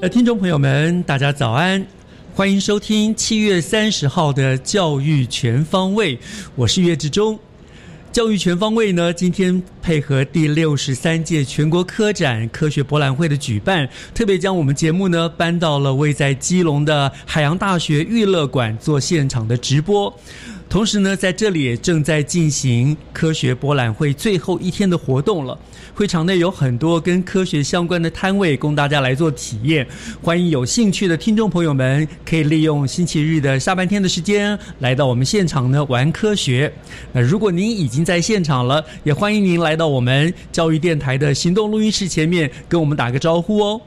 [0.00, 1.84] 呃，听众朋友们，大家早安，
[2.32, 6.16] 欢迎收听七月三十号的教育全方位，
[6.54, 7.36] 我是岳志忠。
[8.12, 20.16] 教育全方位呢，今天配合第六十三届全国科展科学博览会的举办，特别将我们节目呢搬到了位在基隆的海洋大学娱乐馆做现场的直播。
[20.68, 25.58] 同时呢，在这里也正在进行科学博览会最后一天的活动了。
[25.94, 29.86] 会场内有很多跟科学相关的摊位供大家来做体验。
[30.22, 36.70] 欢迎有兴趣的听众朋友们，可以利用星期日的下半天的时间来到我们现场呢玩科学。
[37.12, 43.80] 那如果您已经在现场了，也欢迎您来到我们教育电台的行动录音室前面，跟我们打个招呼哦。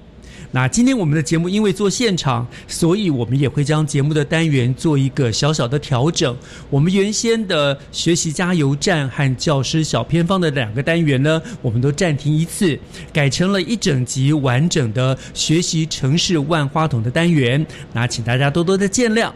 [0.54, 6.36] 那今天我们的节目因为做现场，所以我们也会将节目的单元做一个小小的调整。
[6.70, 12.78] 我们原先的学习加油站和教师小偏方的两个单元呢，我们都暂停一次，
[13.14, 17.66] 改成了一整集完整的学习城市万花筒的单元。
[17.94, 19.32] 那请大家多多的见谅。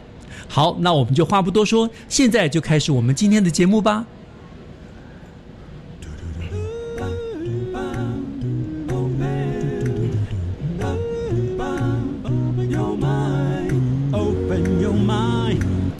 [0.49, 4.05] 好，那我们就话不多说，现在就开始我们今天的节目吧。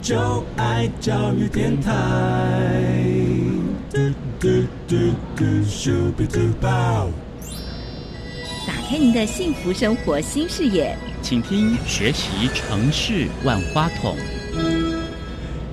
[0.06, 1.90] 就爱教育电台。
[3.90, 3.98] 嘟
[4.38, 4.48] 嘟
[4.86, 4.96] 嘟
[5.34, 7.08] 嘟，Super Duper。
[8.68, 14.14] 打开您的幸福生活新视野，请听学习城市万花筒。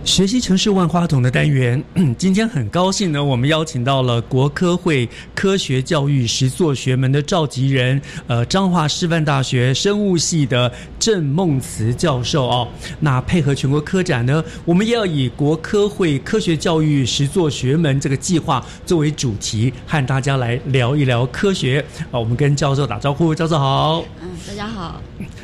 [0.05, 1.81] 学习城市万花筒的单元，
[2.17, 12.67] 今天很高兴呢，我们邀请到了国科会科学教育实作学门的召集人，呃，彰化师范大学生物系的郑梦慈教授哦。
[12.99, 22.19] 那配合全国科展呢，我们也要以国科会科学教育实作学门这个计划作为主题，和大家来聊一聊科学啊。
[22.19, 24.03] 我们跟教授打招呼，教授好。
[24.21, 25.01] 嗯，大家好。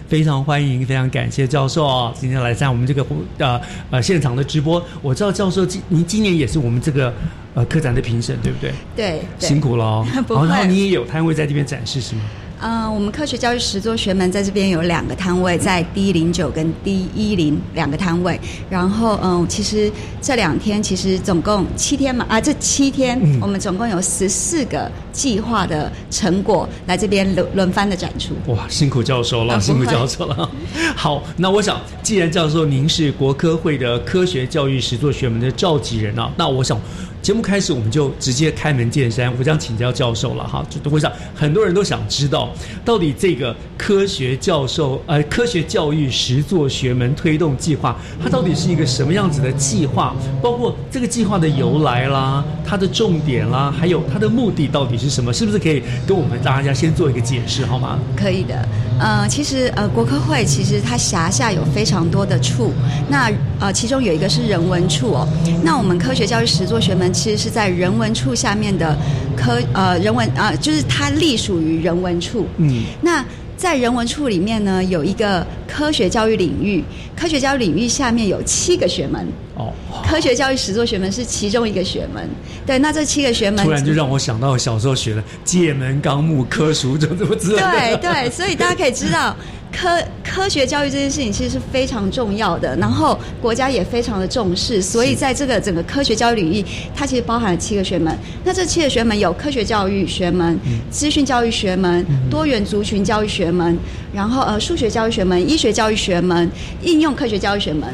[0.10, 3.06] 非常欢迎，非常感谢教授哦，今天来在我们这个
[3.38, 4.84] 呃呃现场的直播。
[5.02, 7.14] 我知道教授今您今年也是我们这个
[7.54, 8.74] 呃科展的评审，对不对？
[8.96, 10.08] 对，对辛苦了哦。
[10.28, 12.22] 不会然后你也有摊位在这边展示是吗？
[12.62, 18.40] 嗯、我们科学教育实作学门在这边有两个摊位，在 D 零九跟 D 一零两个摊位。
[18.70, 28.34] 然后，嗯，其实这两天其实总共七天嘛，啊，这七天、嗯我们总共有十四个计划的成果来这边轮轮番的展出。
[28.52, 30.52] 哇，辛苦教授了，辛苦教授了。
[30.96, 36.80] 好，那我想，既然教授您是国科会的科学教育实作学门的召集人啊，那我想
[37.22, 40.66] 节目开始我们就直接开门见山，我想请教教授了哈。
[40.70, 42.50] 就我想很多人都想知道，
[42.84, 50.16] 到底这个科学教授呃科学教育实作学门推动计划，它到底是一个什么样子的计划？
[50.42, 55.32] 包括这个计划的由来啦，它的重点啦，还有它的目的到底是什么？
[55.34, 58.00] 是不是可以跟我们大家先做一个解释好吗？
[58.16, 58.68] 可以的，
[59.00, 62.74] 呃，其实呃，国科会其实它辖下有非常多的处，
[63.10, 65.28] 那呃，其中有一个是人文处哦。
[65.64, 68.98] 那我们科学教育实作学门其实是在人文处下面的
[69.38, 72.46] 科呃人文啊、就是它隶属于人文处。
[72.58, 73.24] 嗯，那
[73.60, 76.82] 在人文处里面呢，有一个科学教育领域，
[77.14, 79.74] 科学教育领域下面有七个学门，哦，
[80.10, 82.30] 科学教育十座学门是其中一个学门。
[82.66, 87.98] 对，那这七个学门突然就让我想到小时候学的《界门纲目科属怎么怎么之类的。
[87.98, 89.36] 对对，所以大家可以知道，
[89.72, 98.16] 科科学教育这件事情其实是非常重要的，然后国家也非常的重视，所以在这个整个科学教育领域，它其实包含了七个学门。
[98.44, 103.78] 那这七个学门有科学教育学门、资讯教育学门、多元族群教育学门，
[104.14, 106.50] 然后呃数学教育学门、医学教育学门、
[106.82, 107.88] 应用科学教育学门，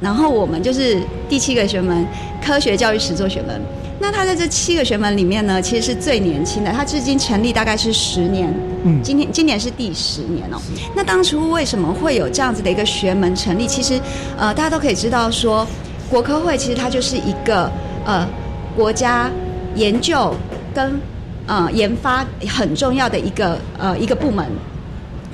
[0.00, 2.06] 然后我们就是第七个学门
[2.44, 3.60] 科学教育实作学门。
[4.00, 8.52] 那他在这七个学门里面呢，其实是最年轻的，他至今成立大概是十年，
[8.84, 10.58] 嗯今天今年是第十年哦。
[10.94, 13.66] 那当初为什么会有这样子的一个学门成立？
[13.66, 14.00] 其实
[14.36, 15.66] 呃，大家都可以知道说，
[16.08, 17.70] 国科会其实它就是一个
[18.04, 18.26] 呃
[18.76, 19.30] 国家
[19.74, 20.34] 研究
[20.72, 21.00] 跟
[21.46, 24.46] 呃研发很重要的一个呃一个部门。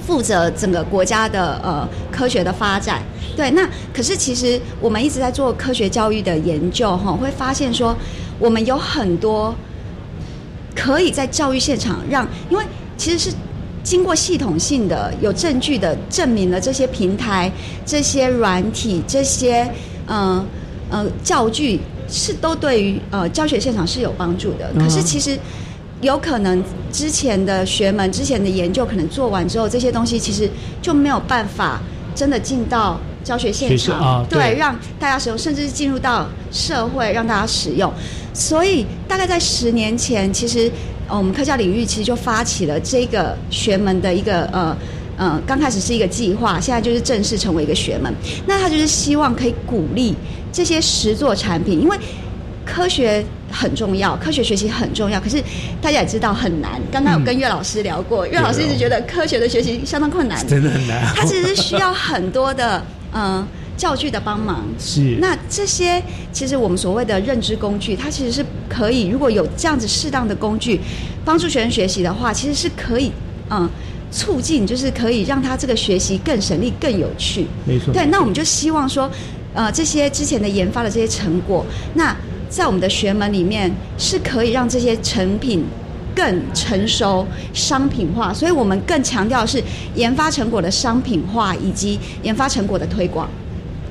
[0.06, 3.00] 负责整个国家的呃科学的发展，
[3.34, 3.50] 对。
[3.52, 7.96] 那可是其实我们一直在做科学教育的研究哈，会发现说
[8.39, 9.55] 我们有很多
[10.75, 12.65] 可以在教育现场让，因为
[12.97, 13.37] 其实是
[13.83, 17.51] 经过系统性的、有证据的证明了这些平台、
[17.85, 19.71] 这些软体、这些
[20.07, 20.45] 嗯
[20.91, 24.71] 呃教具是都对于呃教学现场是有帮助的。
[24.79, 25.39] 可是其实
[26.01, 30.51] 有可能之前的学门、之前的研究可能做完之后，这些东西其实
[30.83, 31.81] 就没有办法
[32.15, 37.93] 真的进到教学现场，啊对让大家使用，甚至是进入到社会让大家使用。
[38.35, 40.71] 所以大概在十年前，其实
[41.09, 44.77] 呃我们科教领域其实就发起了这个学门的一个呃。
[45.17, 48.13] 呃，刚开始是一个计划，现在就是正式成为一个学门。
[48.49, 50.13] 那他就是希望可以鼓励
[50.51, 51.97] 这些实作产品，因为
[52.67, 55.21] 科学很重要，科学学习很重要。
[55.21, 55.41] 可是
[55.81, 56.83] 大家也知道很难。
[56.91, 61.05] 刚刚有跟岳老师聊过，岳老师一直觉得科学的学习相当困难， 真的很难。
[61.15, 64.65] 他其实需要很多的嗯、呃教具的帮忙。
[64.79, 70.81] 是那这些其实我们所谓的认知工具，它其实是可以，如果有这样子适当的工具
[71.25, 73.11] 帮助学生学习的话，其实是可以
[73.50, 73.69] 嗯。
[74.11, 77.49] 促进就是可以让他这个学习更省力、更有趣。
[77.67, 79.11] 没错对，那我们就希望说，
[79.53, 82.17] 呃，这些之前的研发的这些成果，那
[82.49, 83.69] 在我们的学门里面
[83.99, 85.65] 是可以让这些成品
[86.15, 89.61] 更成熟、商品化，所以我们更强调是
[89.97, 93.29] 研发成果的商品化以及研发成果的推广。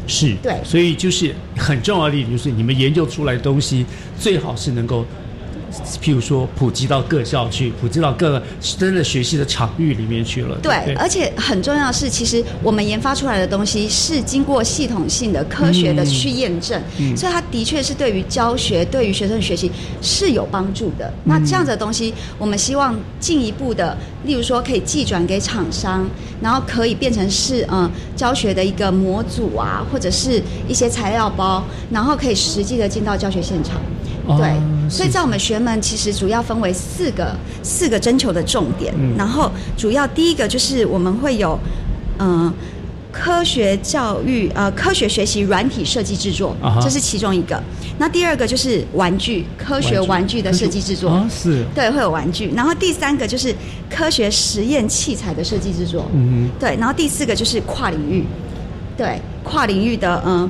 [0.07, 0.55] 是，对。
[0.63, 3.85] 所以就是很重要的一点，就是你们研究出来的东西
[4.19, 5.05] 最好是能够，
[6.01, 8.43] 譬如说普及到各校去，普及到各个
[8.77, 10.57] 真的学习的场域里面去了。
[10.61, 19.71] 对，不而且很重要的是，其实我们研发出来的东西是经过系统性的、科学的去验证，嗯所以它的确是对于教学、对于学生的学习
[20.01, 21.07] 是有帮助的。
[21.07, 26.07] 嗯那这样子的东西，我们希望进一步的，例如说可以寄转给厂商，
[26.41, 33.81] 然后可以变成是嗯教学的一个模组啊，或者是一些材料包，然后可以实际的进到教学现场。
[34.25, 39.15] 哦对，所以在我们学门其实主要分为四个四个征求的重点，嗯。
[39.17, 41.59] 然后主要第一个就是我们会有，
[42.19, 42.53] 嗯、
[43.11, 47.61] 科学教育呃科学学习软体设计制作这是其中一个。
[47.99, 50.41] 那第二个就是玩具科学玩具。
[50.41, 52.51] 的设计制作，啊，是，对，会有玩具。
[52.55, 53.55] 然后第三个就是
[53.89, 56.75] 科学实验器材的设计制作，嗯对。
[56.77, 58.25] 然后第四个就是跨领域，
[58.97, 60.49] 对，跨领域的嗯呃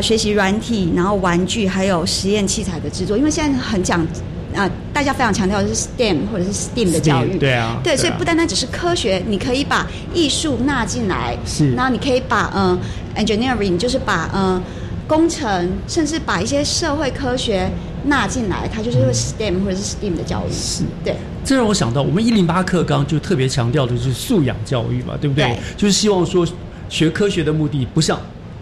[0.00, 3.16] 学习软体，然后玩具还有实验器材的制作。
[3.16, 4.06] 因为现在很讲
[4.54, 9.84] 啊、大家非常强调的是 STEM 或者是 STEAM 的教育，对啊，对，所以啊不单单只是科学，你可以把
[10.14, 12.78] 艺术纳进来，是然后你可以把嗯、
[13.16, 14.62] engineering，就是把嗯、
[15.08, 17.68] 工程，甚至把一些社会科学
[18.04, 20.84] 纳进来，它就是会 STEM 或者是 STEAM 的教育，是。
[21.04, 21.16] 对。
[21.44, 25.46] 这让我想到，我们一零八课纲就特别强调的就是素养教育嘛，对不对？
[25.46, 26.46] 对就是希望说
[26.88, 28.16] 学科学的目的不像。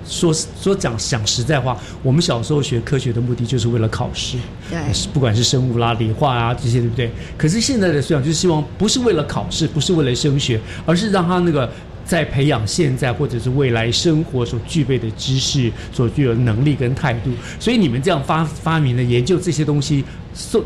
[0.06, 4.36] 说说讲讲实在话，我们小时候学科学的目的就是为了考试，
[4.70, 4.78] 对
[5.12, 7.10] 不管是生物啦、理化啊这些，对不对？
[7.36, 11.70] 可是现在的思想就是希望不是为了考试，不是为了升学，而是让他那个
[12.04, 17.30] 在培养现在或者是未来生活所具备的知识、所具有的能力跟态度。
[17.60, 20.04] 所以你们这样发发明的研究这些东西，
[20.34, 20.62] 送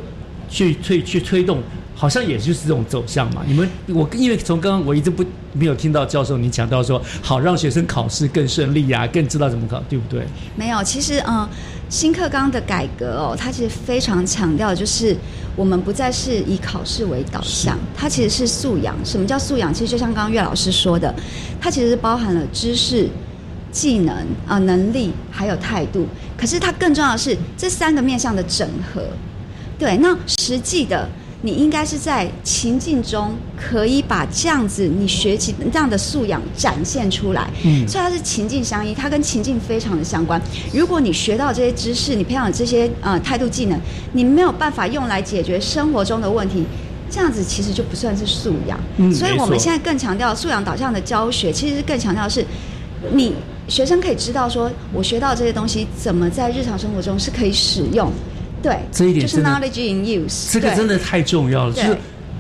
[0.49, 1.63] 去推去推动，
[1.97, 3.43] 好像也就是这种走向嘛。
[3.47, 5.25] 你们我因为从刚刚我一直不
[5.55, 10.27] 没有听到教授您强调说，好让学生考试更顺利呀、更知道怎么考，对不对？
[10.55, 11.49] 没有，其实嗯，
[11.89, 15.17] 新课纲的改革哦，它其实非常强调，就是
[15.57, 18.95] 我们不再是以考试为导向，它其实是素养。
[19.03, 19.73] 什么叫素养？
[19.73, 21.15] 其实就像刚刚岳老师说的，
[21.59, 23.09] 它其实是包含了知识、
[23.73, 24.15] 技能
[24.47, 26.07] 啊、能力还有态度。
[26.37, 29.03] 可是它更重要的是这三个面向的整合。
[29.79, 31.09] 对，那实际的。
[31.43, 40.41] 你应该是在情境中可以把这样子你学习这样的素养展现出来，嗯所以它是情境相依，它跟情境非常的相关。
[40.73, 43.79] 如果你学到这些知识，你培养这些呃态度技能，
[44.13, 46.65] 你没有办法用来解决生活中的问题，
[47.11, 48.81] 这样子其实就不算是素养。
[48.97, 52.45] 嗯所以我们现在更强调素养导向的教学，其实更强调的是
[53.13, 53.35] 你
[53.69, 58.11] 学生可以知道说，我学到这些东西怎么在日常生活中是可以使用。
[58.63, 60.53] 对，这一点就是 knowledge in use。
[60.53, 61.97] 这个真的太重要了，就是。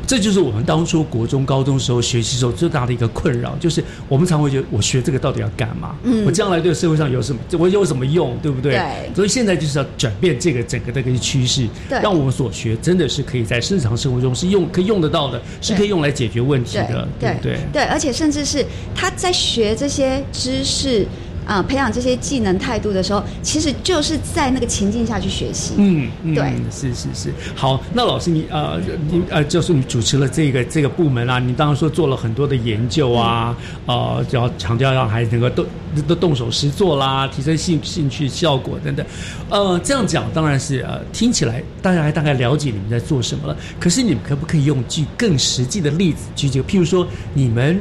[0.08, 5.96] 这就是我们当初国中、高中时候学习时候最大的一个困扰，就是我们常会觉得我学这个到底要干嘛？
[6.04, 7.40] 嗯我将来对社会上有什么？
[7.58, 8.38] 我有什么用？
[8.40, 8.75] 对不对？
[8.75, 17.58] 对所以现在就是要转变这个整个的一个趋势，对让我们所学真的是可以在日常生活中是用可以用得到的，是可以用来解决问题的，对不对？
[17.73, 21.04] 对，而且甚至是他在学这些知识
[21.46, 25.74] 啊、培养这些技能态度的时候，其实就是在那个情境下去学习。
[25.78, 27.32] 嗯，嗯对是是是。
[27.54, 35.66] 好，那老师你呃，你呃，就是你主持了这个这个部门啊，你当然说做了很多的研究啊，嗯呃，只要强调让孩子能够动
[36.08, 39.06] 都动手实做啦，提升兴兴趣效果等等。
[39.48, 43.56] 呃，这样讲当然是呃，听起来大家还大概了解你们在做什么了。
[43.78, 47.80] 可是你们可不可以用举更实际的例子，举几个，譬如说你们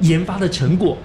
[0.00, 0.98] 研发的成果。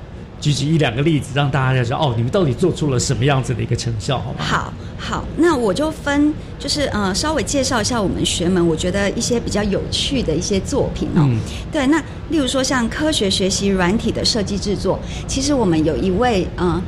[0.44, 4.40] 举举一两个例子，让大家知道哦，你们到底做出了什么样子的一个成效，好吗？
[4.40, 11.24] 好好，那我就分就是呃稍微介绍一下我们学门，我觉得一些比较有趣的一些作品哦。
[11.24, 11.40] 嗯
[11.72, 11.98] 对，那
[12.30, 16.82] 例如说像科学学习软体的设计制作，其实我们有一位呃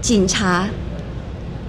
[0.00, 0.68] 警察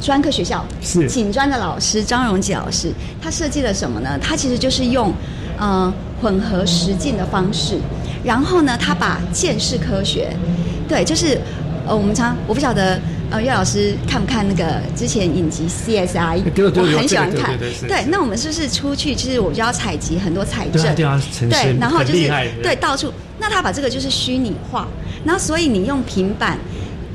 [0.02, 4.18] 专科学校是警专的老师张荣吉老师，他设计了什么呢？
[4.18, 5.14] 他其实就是用
[5.60, 7.80] 呃混合实境的方式，
[8.28, 10.36] 然后呢，他把见识科学，
[10.88, 11.40] 对，就是
[11.88, 13.00] 呃我们常我不晓得。
[13.30, 16.42] 呃，岳老师看不看那个之前影集 CSI？
[16.56, 17.60] 对对有我很喜欢这个看。
[17.60, 20.82] 对那我们是不是出去，其实我就要采集很多财政？
[20.82, 22.32] 对啊对啊陈对然后就是
[22.64, 23.12] 对到处。
[23.38, 24.88] 那他把这个就是虚拟化，
[25.26, 26.58] 然后所以你用平板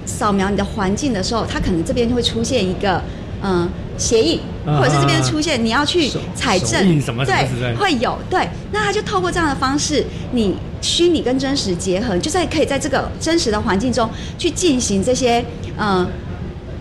[0.04, 3.00] 扫描你的环境的时候，它可能这边就会出现一个
[3.42, 3.68] 嗯
[3.98, 8.48] 协议，啊或者是这边出现你要去采证对会有对。
[8.72, 14.08] 那他就透过这样的方式，你虚拟跟真实结合，就在可以在这个真实的环境中
[14.38, 15.44] 去进行这些
[15.78, 16.06] 嗯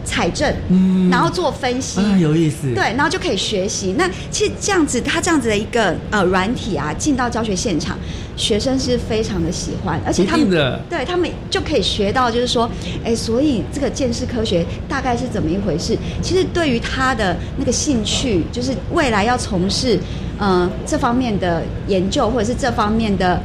[0.04, 2.00] 采证，嗯然后做分析。
[2.00, 2.74] 啊，有意思。
[2.74, 3.94] 对，然后就可以学习。
[3.98, 7.98] 那其实这样子，它这样子的一个呃软体啊，进到教学现场，
[8.42, 12.68] 学生是非常的喜欢，而且他们的对他们就可以学到，就是说，
[13.04, 15.96] 哎，所以这个见识科学大概是怎么一回事？
[16.24, 20.00] 其实对于他的那个兴趣，就是未来要从事
[20.40, 23.40] 呃这方面的研究，或者是这方面的。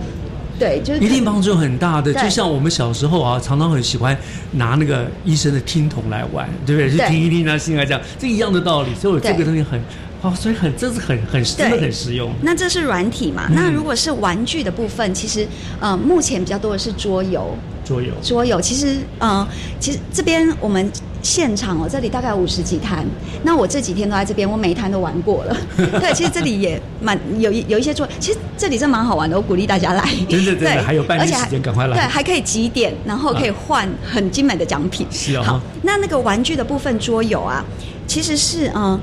[0.58, 4.16] 对，就是一定帮助很大的，就像我们小时候啊，常常很喜欢
[4.52, 6.90] 拿那个医生的听筒来玩，对不对？
[6.90, 8.88] 就对听一听啊，心来讲，这一样的道理。
[8.94, 9.78] 所以我这个对东西很，
[10.26, 12.33] 哦，所以很，这是很很真的很实用。
[12.42, 13.47] 那这是软体嘛？
[13.49, 15.47] 嗯那如果是玩具的部分，其实
[15.78, 17.56] 呃目前比较多的是桌游。
[17.85, 19.47] 桌游，桌游其实，呃，
[19.78, 20.90] 其实这边我们
[21.23, 23.06] 现场哦，这里大概五十几摊。
[23.45, 25.56] 那我这几天都在这边，我每一摊都玩过了。
[25.76, 30.02] 对，其实这里也蛮有一有一些桌，其实这里真蛮好玩的，我鼓励大家来。
[30.28, 35.06] 真的真的对还有半天时间赶快来对，还可以集点，然后可以换很精美的奖品。
[35.12, 37.64] 是哦好，那那个玩具的部分桌游啊，
[38.09, 38.75] 其实是嗯。
[38.75, 39.00] 呃，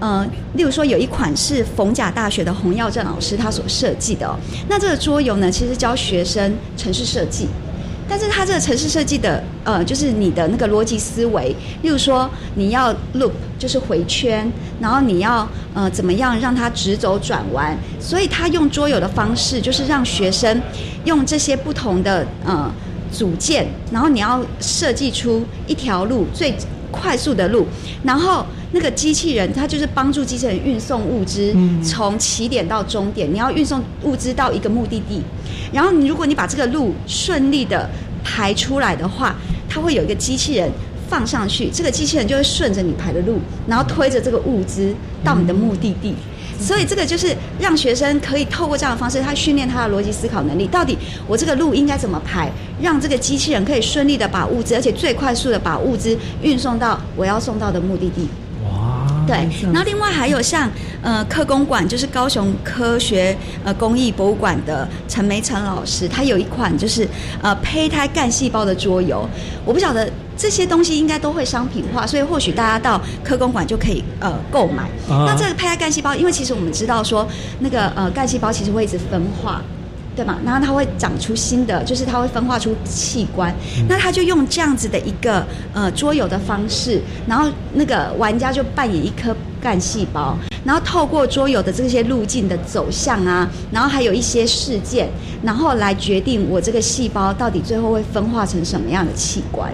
[0.00, 4.34] 嗯例如说有一款是逢甲大学的洪耀正老师他所设计的，
[4.68, 7.48] 那这个桌游呢，其实教学生城市设计，
[8.08, 20.60] 但是它这个城市设计的呃，就是你的那个逻辑思维，例如说你要 loop 就是回圈，然后你要呃怎么样让它直走转弯，所以他用桌游的方式，就是让学生
[21.04, 22.70] 用这些不同的呃
[23.10, 26.54] 组件，然后你要设计出一条路最
[26.90, 27.66] 快速的路，
[28.02, 35.22] 然后那个机器人它就是帮助机器人运送物资，从起点到终点，你要运送物资到一个目的地，
[35.72, 37.88] 然后你如果你把这个路顺利的
[38.24, 39.36] 排出来的话，
[39.68, 40.68] 它会有一个机器人
[41.08, 43.38] 放上去，这个机器人就会顺着你排的路，
[43.68, 46.12] 然后推着这个物资到你的目的地。
[46.58, 50.66] 所以这个就是让学生可以透过这样的方式，他训练他的逻辑思考能力。
[50.68, 52.50] 到底我这个路应该怎么排，
[52.80, 58.28] 让这个机器人可以顺利的把物资，而且最快速的把物资运送到我要送到的目的地。
[59.28, 60.70] 哇，对然后另外还有像
[61.02, 67.08] 呃科工馆，就是高雄科学呃工艺博物馆的陈梅成老师，他有一款就是
[67.42, 69.28] 呃胚胎干细胞的桌游，
[69.64, 74.84] 我不晓得这些东西应该都会商品化，所以或许大家到科工馆就可以呃购买。
[75.08, 77.26] 啊那这个胚胎干细胞，因为其实我们知道说
[77.60, 79.62] 那个呃干细胞其实会一直分化。
[80.16, 80.38] 对嘛？
[80.44, 83.54] 然后它会长出新的，就是它会分化出器官。
[83.88, 95.08] 那他就用这样子的一个呃桌游的方式，然后那个玩家就扮演一颗干细胞，然后透过桌游的这些路径的走向啊，然后还有一些事件，
[95.42, 99.72] 然后来决定我这个细胞到底最后会分化成什么样的器官。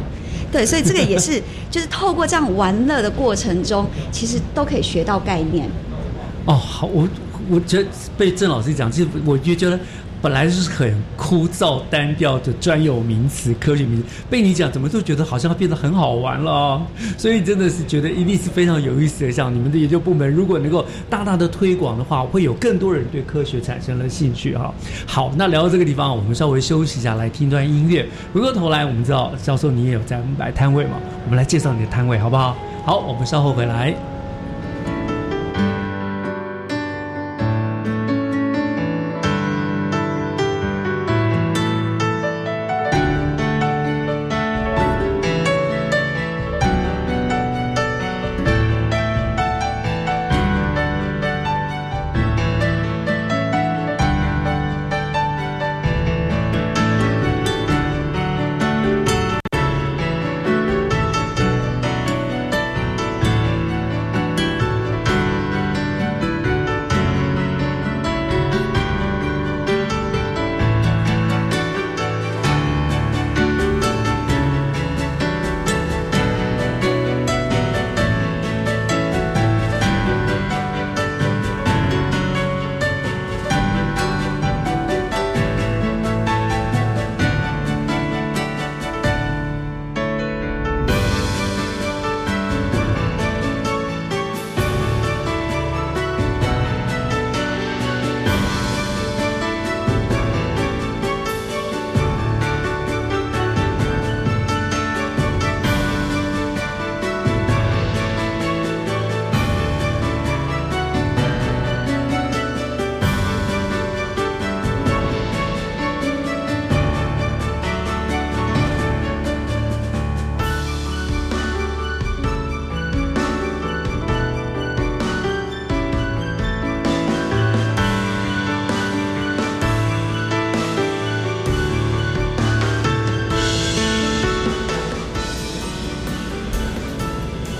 [0.51, 5.69] 对，所以这个也是， 就是透过这样玩乐的过程中，其实都可以学到概念。
[6.47, 7.09] 哦，好，我
[7.49, 9.79] 我觉得被郑老师讲，其实我就觉得
[10.23, 16.83] 本来就是很枯燥单调的专有名词、科学名词，被你讲，怎么都觉得好像变得很好玩了哦。
[17.17, 19.33] 所以真的是觉得一定是非常有意思的。
[19.33, 24.75] 像你们的研究部门，如果能够大大的推广的话，会有更多人对科学产生了兴趣哈。
[25.07, 28.07] 好，那聊到这个地方，我们稍微休息一下，来听段音乐。
[28.35, 30.93] 回过头来，我们知道教授你也有在摆摊位嘛，
[31.25, 32.57] 我们来介绍你的摊位好不好？
[32.85, 33.95] 好，我们稍后回来。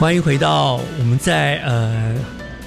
[0.01, 2.15] 欢迎回到我们在呃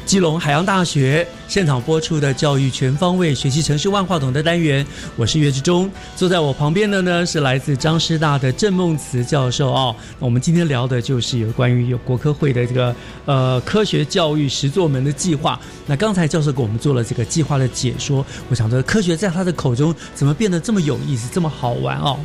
[0.06, 4.84] 基隆海洋大学现场播出的教育全方位学习城市万话筒的单元，
[5.16, 5.88] 我是岳志忠。
[6.16, 9.96] 坐在我旁边的呢是来自张师大的郑梦慈教授哦。
[10.20, 15.60] 那我们今天聊的就是有关于有国科会的这个呃科学教育十座门的计划。
[15.86, 22.18] 那刚才教授给我们做了这个计划的解说，我想说科学在他的口中怎么变得这么有意思，这么好玩哦？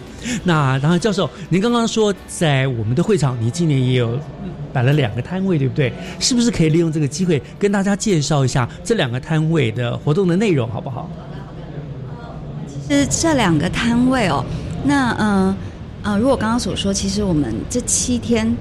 [0.43, 4.19] 那然后教授，您刚刚说在我们的会场，你今年也有
[4.73, 5.93] 摆了两个摊位，对不对？
[6.19, 11.09] 是不是可以利用这个机会跟大家介绍一下这两个摊位的活动的内容，好不好？
[12.67, 14.45] 其实这两个摊位哦，
[14.85, 15.57] 那呃
[16.03, 18.57] 呃，如果刚刚所说，其实我们这七天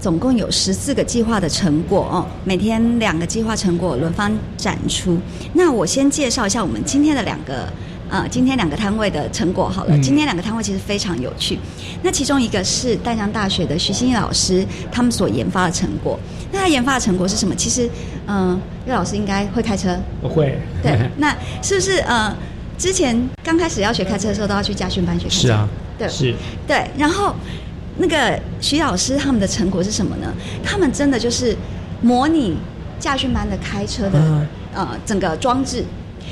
[0.00, 5.18] 总共有十四个计划的成果哦，每天两个计划成果轮番展出。
[5.52, 7.68] 那我先介绍一下我们今天的两个。
[8.10, 9.98] 呃，今天两个摊位的成果好了。
[9.98, 11.58] 今天两个摊位其实非常有趣。
[12.02, 16.18] 那其中一个是淡江大学的徐新义老师他们所研发的成果。
[16.52, 17.54] 那他研发的成果是什么？
[17.54, 17.88] 其实，
[18.26, 19.98] 嗯，岳老师应该会开车。
[20.20, 20.56] 我会。
[20.82, 22.36] 对， 那是不是呃，
[22.78, 25.28] 之前刚开始要学开车的时候都要去家训班学？
[25.28, 25.68] 是啊。
[25.98, 26.08] 对。
[26.08, 26.34] 是。
[26.66, 27.34] 对，然后
[27.96, 30.32] 那个徐老师他们的成果是什么呢？
[30.62, 31.56] 他们真的就是
[32.02, 32.56] 模拟
[33.00, 35.84] 驾训班的开车的呃整个装置。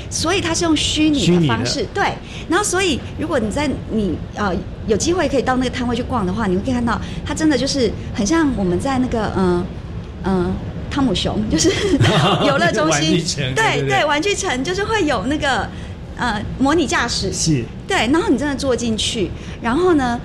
[0.09, 2.03] 所以它是用虚拟的方式，对。
[2.49, 4.53] 然后，所以如果你在你呃
[4.87, 9.65] 有机会可以到那个摊位去逛的话，你会看到它真的就是很像我们在那个嗯
[10.23, 10.53] 嗯
[10.91, 11.69] 汤姆熊，就是
[12.45, 13.23] 游乐中心，
[13.55, 15.67] 对对，玩具城就是会有那个
[16.17, 17.97] 呃模拟驾驶，是，对。
[18.11, 20.19] 然后你真的坐进去，然后呢？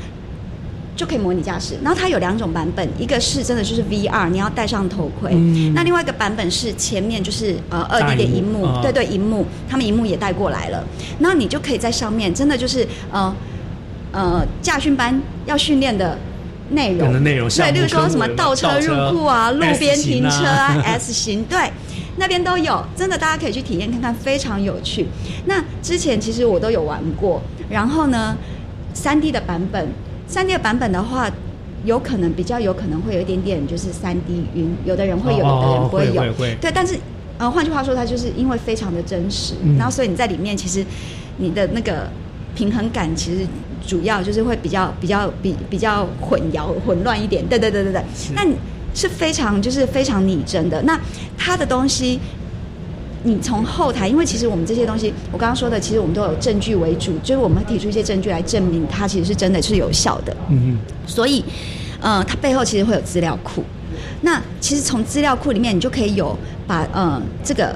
[0.98, 5.32] 就可以模拟驾驶，然后它有两种版本，一个是真的就是 VR，你要戴上头盔，
[5.72, 10.84] 那另外一个版本是前面就是呃二 D 的荧幕，对对，荧幕，他们荧幕也带过来了，
[11.20, 13.32] 然后你就可以在上面，真的就是呃
[14.10, 16.18] 呃驾训班要训练的
[16.70, 21.70] 内容，内容，对，例如说什么倒车入库啊，路边停车啊， S 型，对，
[22.16, 25.06] 那边都有，真的大家可以去体验看看，非常有趣。
[25.44, 28.36] 那之前其实我都有玩过，然后呢，
[28.92, 29.86] 三 D 的版本。
[30.28, 31.28] 三 D 版本的话，
[31.84, 36.54] 有可能比较有可能会有一点点就是三 D 晕，有的人会有，有的人不会有。
[36.60, 36.98] 对，但是
[37.38, 40.84] 呃，换句话说，它就是因为非常的真实，然后所以你在里面其实
[41.38, 42.08] 你的那个
[42.54, 43.46] 平衡感其实
[43.86, 47.46] 主要就是会比较比较比比较混淆混乱一点。
[47.46, 48.02] 对对对对对，
[48.34, 48.46] 那
[48.94, 50.82] 是非常就是非常拟真的。
[50.82, 51.00] 那
[51.38, 52.20] 它的东西。
[53.24, 60.36] 你从后台，因为其实我们这些东西，我刚刚说的，其实我们都有证据为主，就是我们提出一些证据来证明它其实是真的是有效的。
[60.48, 60.78] 嗯嗯。
[61.06, 61.44] 所以，
[62.00, 63.64] 呃，它背后其实会有资料库。
[64.20, 67.74] 那其实从资料库里面，你就可以有把呃这个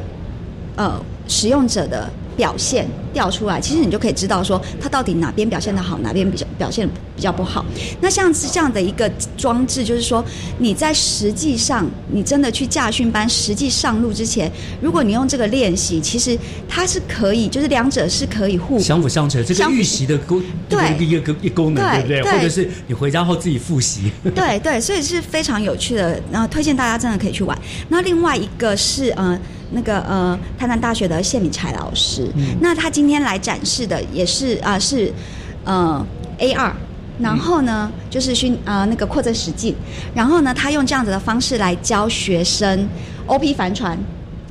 [0.76, 7.64] 呃使用者的表现调出来，其实你就可以知道说他到底哪边表现的好，哪边比较表现比较不好。
[8.00, 10.24] 那像是这样的一个装置，就是说
[10.58, 18.78] 你在实际上你真的去驾训班实际上路之前，如果你用这个练习，其实它是可以，就是两者是可以互。
[18.78, 22.22] 相辅相成，这个预习的功对这个一个一个功能，对不对？
[22.22, 24.10] 对或者是你回家后自己复习。
[24.34, 27.56] 对对，所以是非常有趣的，然后推荐大家真的可以去玩。
[27.88, 29.38] 那另外一个是呃
[29.72, 32.28] 那个呃台南大学的谢敏才老师，
[32.60, 35.12] 那他今天来展示的也是啊、是
[35.64, 36.04] 呃
[36.38, 36.72] AR。
[37.18, 39.76] 然后呢，就是虚呃那个扩增实境，
[40.14, 42.88] 然后呢，他用这样子的方式来教学生
[43.26, 43.96] OP 帆船，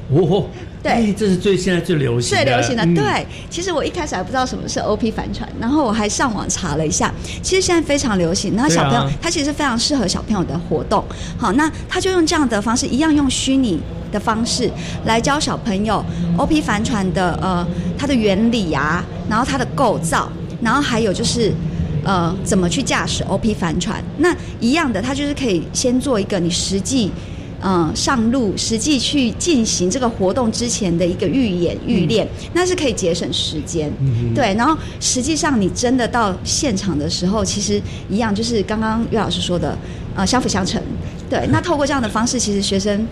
[0.09, 0.45] 哦，
[0.81, 0.91] 对。
[0.91, 2.85] 哎这是最现在最流行的，最流行的。
[2.85, 2.93] 嗯。
[2.93, 8.55] 对，其实我一开始还不知道什么是 OP 帆船，然后我还上网查了一下，其实现在非常流行。
[8.55, 9.11] 然后小朋友，啊。
[9.19, 11.03] 他其实非常适合小朋友的活动。
[11.37, 13.81] 好，那他就用这样的方式，一样用虚拟
[14.11, 14.69] 的方式
[15.05, 16.03] 来教小朋友
[16.37, 17.65] OP 帆船的呃
[17.97, 20.29] 它的原理啊，然后它的构造，
[20.61, 21.51] 然后还有就是。
[22.03, 24.03] 呃，怎么去驾驶 OP 帆船？
[24.17, 27.11] 那一样的，它就是可以先做一个你实际
[27.61, 33.87] 呃上路实际去进行这个活动之前的一个预演预练，那是可以节省时间。
[33.99, 39.77] 嗯对，然后实际上你真的到现场的时候，其实一样，就是刚刚岳老师说的，
[40.15, 40.81] 呃，相辅相成。
[41.29, 43.05] 对，那透过这样的方式，其实学生。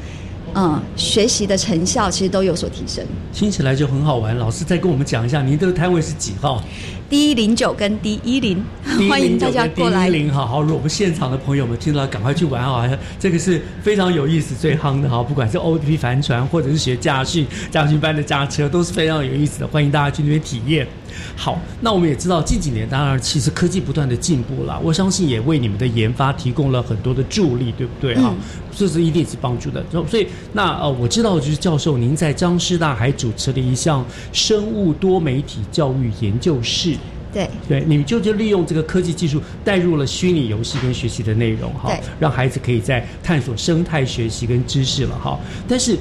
[0.55, 3.03] 嗯，学习的成效其实都有所提升。
[3.33, 4.37] 听起来就很好玩。
[4.37, 6.63] 老师再跟我们讲一下，您这个摊位是几号
[7.09, 8.63] ？D 零九跟 D 一零，
[9.09, 10.09] 欢迎大家过来。
[10.09, 12.89] D 零好好，如果我们现场的朋友们听到，赶快去玩啊！
[13.19, 20.87] 这个是非常有意思、最夯的哈，不管是 OP 帆船或者是学驾训、驾训班的驾车，都是非常有意思的，欢迎大家去那边体验。
[21.35, 28.33] 好，那我们也知道近几年，当然其实科技不断的进步了，我相信也为你们的研发提供了很多的助力，对不对哈？
[28.75, 29.83] 这是一定是帮助的。
[30.07, 36.95] 所以那呃，我知道就是教授您在张师大还主持了一项生物多媒体教育研究室。
[37.31, 45.39] 对对，你们就就利用这个科技技术带入了虚拟游戏跟学习的内容哈，让孩子可以在探索生态学习跟知识了哈。
[45.67, 45.95] 但是，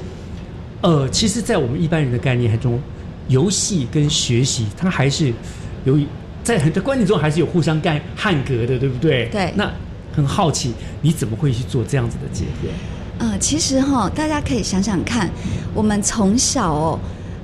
[0.81, 2.81] 呃，其实，在我们一般人的概念中，
[3.29, 5.33] 游戏跟学习它还是
[5.85, 6.05] 有一
[6.43, 9.29] 在很多观念中还是有互相干汉格的，对不对？
[9.31, 9.71] 对那
[10.13, 12.67] 很好奇，你怎么会去做这样子的结合？
[13.19, 15.29] 呃，其实哈，大家可以想想看，
[15.73, 16.99] 我们从小哦，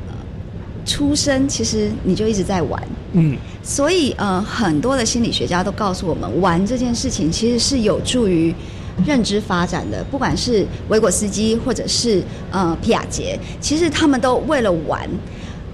[0.08, 0.13] 呃
[0.86, 2.82] 出生其实你就一直在玩，
[3.13, 8.56] 嗯，所以呃，很多的心理学家都告诉我们，玩这件事情其实是有助于
[9.06, 10.04] 认知发展的。
[10.06, 15.08] 不管是维果斯基或者是呃皮亚杰，其实他们都为了玩，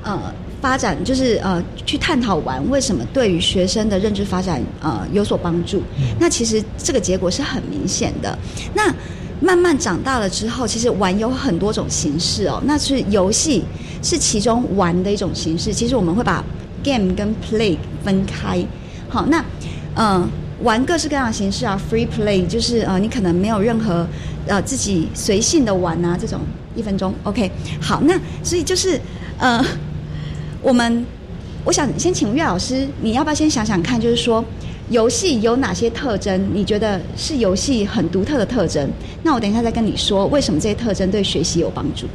[0.04, 0.34] 呃。
[0.62, 5.82] 发展就是呃，去探讨玩为什么对于学生的认知发展呃有所帮助。
[6.20, 8.38] 那其实这个结果是很明显的。
[8.76, 8.94] 那
[9.40, 12.62] 慢慢长大了之后，其实玩有很多种形式哦。
[12.64, 13.64] 那是游戏
[14.04, 15.74] 是其中玩的一种形式。
[15.74, 16.44] 其实我们会把
[16.84, 18.64] game 跟 play 分开。
[19.10, 19.44] 好，那
[19.96, 20.30] 嗯、呃，
[20.62, 24.06] 玩各式各样的形式啊，free play 就是呃，你可能没有任何
[24.46, 26.40] 呃自己随性的玩啊，这种
[26.76, 27.50] 一分钟 OK。
[27.82, 29.02] 好，那所以就是
[29.40, 29.60] 呃，
[30.62, 31.06] 我们
[31.64, 34.44] 我想先请岳老师，你要不要先想想看，就是说。
[34.90, 36.50] 游戏有哪些特征？
[36.54, 38.90] 你觉得是游戏很独特的特征？
[39.24, 42.08] 那我等一下再跟你说，为什么这些特征对学习有帮助？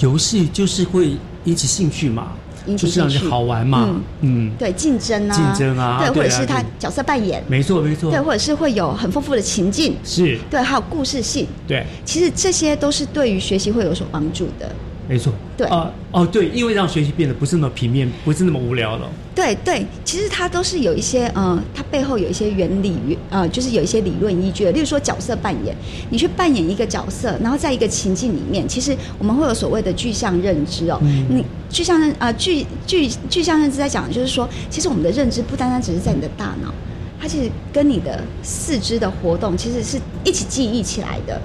[0.00, 1.12] 游戏就是会
[1.44, 2.32] 引起兴趣嘛，
[2.76, 3.88] 就是让你好玩嘛，
[4.22, 14.68] 嗯，对，竞争啊，竞争啊对，或者是他角色扮演，没错没错，对，或者是会有很丰富的情境，是，对，还有故事性，对，其实这些都是对于学习会有所帮助的。
[15.08, 19.08] 没错，对啊、哦对，因为让学习变得不是那么平面，不是那么无聊了。
[19.34, 24.72] 对对，其实它都是有一些呃，它背后有一些原理，呃，就是有一些理论依据的。
[24.72, 25.74] 例如说角色扮演，
[26.10, 30.98] 你去扮演一个角色，然后在一个情境里面，其实我们会有所谓的具象认知哦。
[31.02, 36.74] 嗯你具象认呃具具具象认知在讲的就是说，其实我们的认知不单单只是在你的大脑，
[37.18, 41.40] 它其实跟你的四肢的活动其实是一起记忆起来的。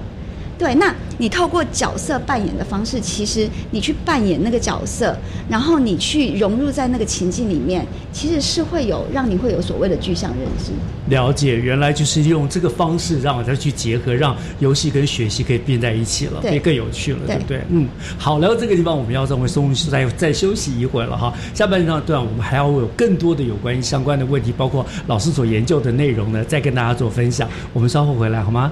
[0.58, 5.16] 对，那你透过角色扮演的方式，其实你去扮演那个角色，
[5.50, 10.72] 然后你去融入在那个情境里面，其实是会有让你会有所谓的具象认知。
[11.10, 17.62] 了解，原来就是用这个方式让我再去结合，让游戏跟学习可以变在一起了，对可以更有趣了，对对不对？
[17.70, 17.88] 嗯，
[18.18, 21.34] 好，来到这个地方，我们要稍微松再再休息一会儿了哈。
[21.54, 27.50] 下半段我们还要有更多的有关于相关的问题，包括老师所研究的内容呢，再跟大家做分享。
[27.74, 28.72] 我们稍后回来好吗？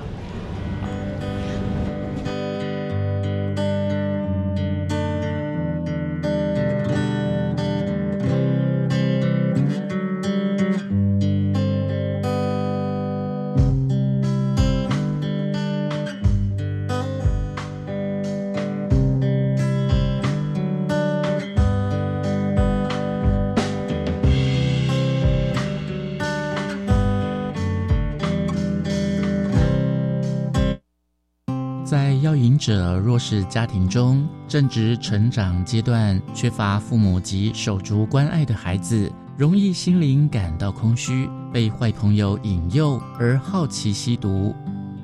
[32.62, 44.56] 者弱势家庭中正值成长阶段，缺乏父母及手足关爱的孩子，容易心灵感到空虚，被坏朋友引诱而好奇吸毒。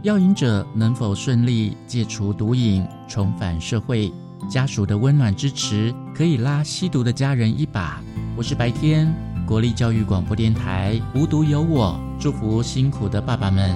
[0.03, 4.13] 药瘾者能否顺利戒除毒瘾，重返社会？
[4.47, 7.99] 家属的温暖支持可以拉吸毒的家人一把。
[8.37, 9.11] 我是白天，
[9.47, 13.75] 国立教育广播电台，无独有我，祝福辛苦的爸爸们，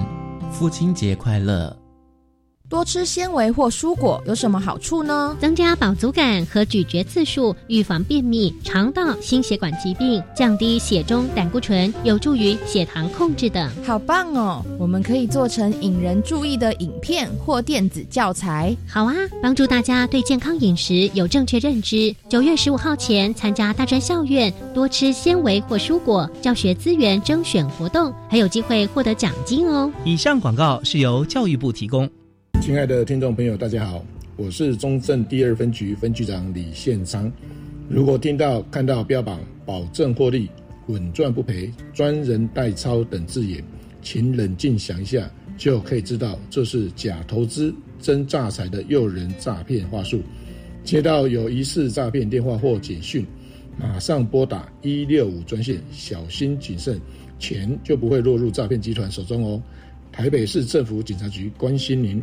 [0.52, 1.81] 父亲节快乐。
[2.72, 5.36] 多吃纤维或蔬果有什么好处呢？
[5.38, 13.70] 增加饱足感和咀嚼次数，预防便秘、肠道、心血管疾病，降低血中胆固醇，有助于血糖控制等。
[13.84, 14.64] 好棒哦！
[14.78, 18.74] 我们可以做成引人注意的影片或电子教材。
[18.88, 22.16] 好啊，帮助大家对健康饮食有正确认知。
[22.26, 29.92] 九月十五号前参加大专校院多吃纤维或蔬果教学资源征选活动，还有机会获得奖金哦。
[30.06, 32.08] 以上广告是由教育部提供。
[32.62, 37.30] 亲爱的听众朋友，大家好，我是中正第二分局分局长李宪昌。
[37.88, 40.48] 如果听到、看到标榜保证获利、
[40.86, 43.60] 稳赚不赔、专人代操等字眼，
[44.00, 50.22] 请冷静想一下，就可以知道这是假投资、真诈财的诱人诈骗话术。
[50.84, 53.26] 接到有疑似诈骗电话或简讯，
[53.76, 57.00] 马上拨打一六五专线，小心谨慎，
[57.40, 59.60] 钱就不会落入诈骗集团手中哦。
[60.12, 62.22] 台北市政府警察局关心您。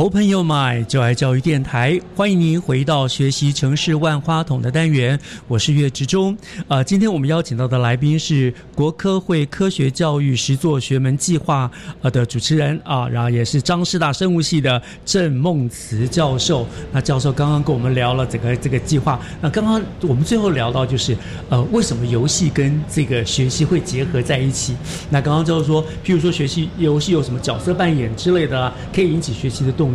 [0.00, 6.34] Open Your Mind，就爱教育电台，欢迎您回到学习城市万花筒的单元，我是岳志忠。
[6.68, 16.66] 啊，今天我们邀请到的来宾是国科会科学教育实作学门计划呃的主持人啊，然后也是张师大生物系的郑梦慈教授。
[16.90, 19.20] 那教授刚刚跟我们聊了整个这个计划。
[19.42, 21.14] 那刚刚我们最后聊到就是
[21.50, 24.74] 呃，为什么游戏跟这个学习会结合在一起？
[25.10, 29.89] 那刚刚教授说，譬如说学习游戏有什么角色扮演之类的，可以引起学习的动。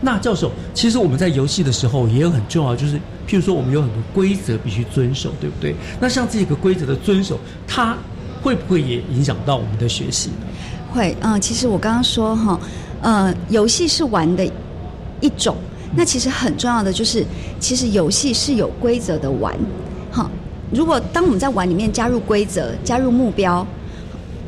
[0.00, 5.74] 那教授，其实我们在游戏的时候也有很重要，就是譬如说我们有很多规则必须遵守，对不对？
[6.00, 7.96] 那像这个规则的遵守，它
[8.42, 10.46] 会不会也影响到我们的学习呢？
[10.92, 12.60] 会，嗯，其实我刚刚说哈，
[13.02, 14.44] 呃，游戏是玩的
[15.20, 15.56] 一种，
[15.96, 17.24] 那其实很重要的就是，
[17.60, 19.54] 其实游戏是有规则的玩，
[20.10, 20.30] 哈。
[20.72, 23.66] 如果当我们在玩里面加入规则、加入目标。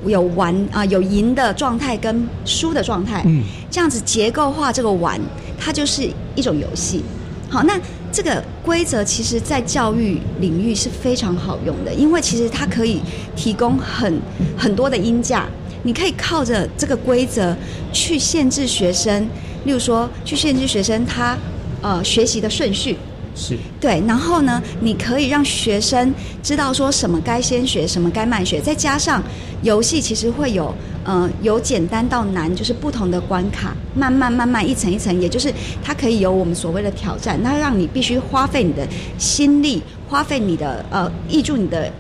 [0.06, 5.20] 有玩啊，有赢的状态跟输的状态，嗯，这样子结构化这个玩，
[5.58, 7.02] 它就是一种游戏。
[7.48, 7.78] 好，那
[8.12, 13.00] 这个规则其实在教育领域是非常好用的，因为其实它可以
[13.34, 14.20] 提供很
[14.56, 15.46] 很多的音架，
[15.82, 17.56] 你可以靠着这个规则
[17.92, 19.28] 去限制学生，
[19.64, 21.36] 例如说去限制学生他
[21.82, 22.96] 呃学习的顺序。
[23.34, 26.12] 是对，然后呢，你可以让学生
[26.42, 29.22] 知道说什么该先学，什么该慢学，再加上
[29.62, 41.90] 游戏其实会有，呃，由简单到难，就是不同的关卡，慢慢慢慢一层一层，也就是它可以有我们所谓的挑战，那让你必须花费你的心力，花费你的呃，挹注你的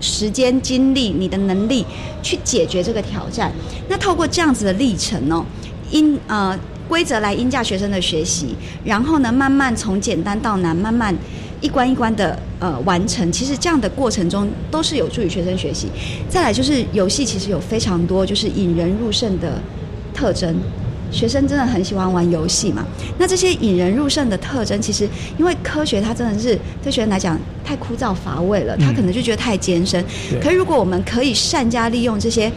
[0.00, 1.86] 时间、精力、你的能力
[2.22, 3.52] 去解决这个挑战。
[3.88, 5.46] 那透过这样子的历程呢，
[5.90, 6.58] 因呃。
[6.88, 11.14] 规则来应价学生的学习，然后呢，慢慢从简单到难，慢慢
[11.60, 13.32] 一关一关的呃完成。
[13.32, 15.88] 其实这样的过程中都是有助于学生学习。
[16.28, 19.60] 再来就是游戏，其实有非常多就是引人入胜的
[20.12, 20.54] 特征。
[21.10, 22.84] 学生真的很喜欢玩游戏嘛？
[23.18, 30.04] 那这些引人入胜的特征，其实因为科学它真的是对学生来讲太枯燥乏味了，他可能就觉得太艰深。
[30.42, 32.52] 可是如果我们可以善加利用这些。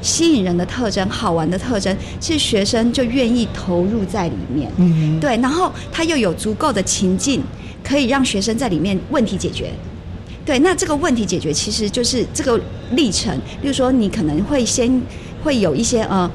[0.00, 4.70] 吸引人的特征、好玩的特征，其实学生就愿意投入在里面。
[4.76, 7.42] 嗯，对，然后他又有足够的情境，
[7.82, 9.70] 可以让学生在里面问题解决。
[10.44, 12.60] 对，那这个问题解决其实就是这个
[12.92, 13.38] 历程。
[13.60, 15.02] 比如说，你可能会先
[15.42, 16.30] 会有一些呃。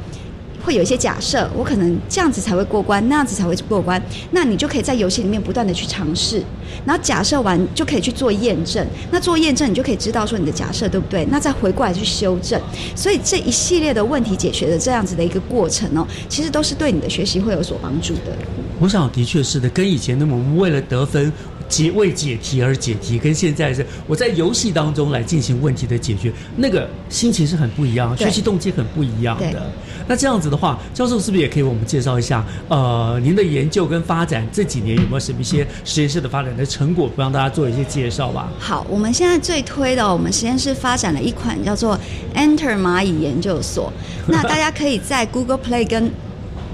[0.64, 4.02] 会有一些假设，我可能这样子才会过关，那样子才会过关。
[4.32, 6.42] 那你就可以在游戏里面不断的去尝试，
[6.86, 8.86] 然后假设完就可以去做验证。
[9.12, 11.26] 那做验证，你就可以知道说你的假设对不对？
[11.30, 12.60] 那再回过来去修正。
[12.96, 18.38] 所以这一系列的问题解决的这样子的一个过程哦，其实都是对你的学习会有所帮助的。
[18.80, 21.32] 我想的确是的，跟以前的我们为了得分，
[21.74, 29.72] 解为解题而解题，跟现在是我在游戏当中来进行问题的解决，那个心情是很不一样，学习动机很不一样的。
[30.08, 32.46] 那这样子的话，教授是不是也可以为我们介绍一下？
[32.68, 38.52] 呃，您的研究跟发展这几年有没有什么一些实验室的发展的成果，帮大家做一些介绍吧？
[38.60, 42.00] 好，我们现在最推的哦，我们实验室发展了一款叫做
[42.36, 43.92] Enter 蚂蚁研究所。
[44.30, 46.12] 那大家可以在 Google Play 跟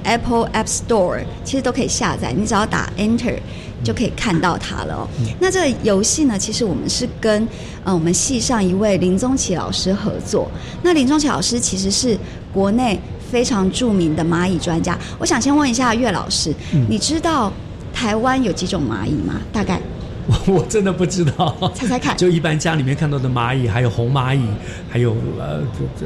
[0.04, 3.36] Apple App Store 其实都可以下载，你只要打 Enter
[3.84, 5.08] 就可以看到它了哦。
[5.40, 7.48] 那这个游戏呢，其实我们是跟
[7.84, 10.50] 呃我们系上一位林宗奇老师合作。
[10.84, 12.18] 那林宗奇老师其实是
[12.54, 13.00] 国内
[13.32, 14.98] 非常著名的蚂蚁专家。
[15.18, 17.52] 我想先问一下岳老师，嗯你知道
[17.94, 19.42] 台湾有几种蚂蚁吗？
[19.54, 19.80] 大概？
[20.28, 22.16] 我 我真的不知道，猜猜看。
[22.18, 24.46] 就一般家里面看到的蚂蚁，还有红蚂蚁，
[24.90, 26.06] 还有呃，这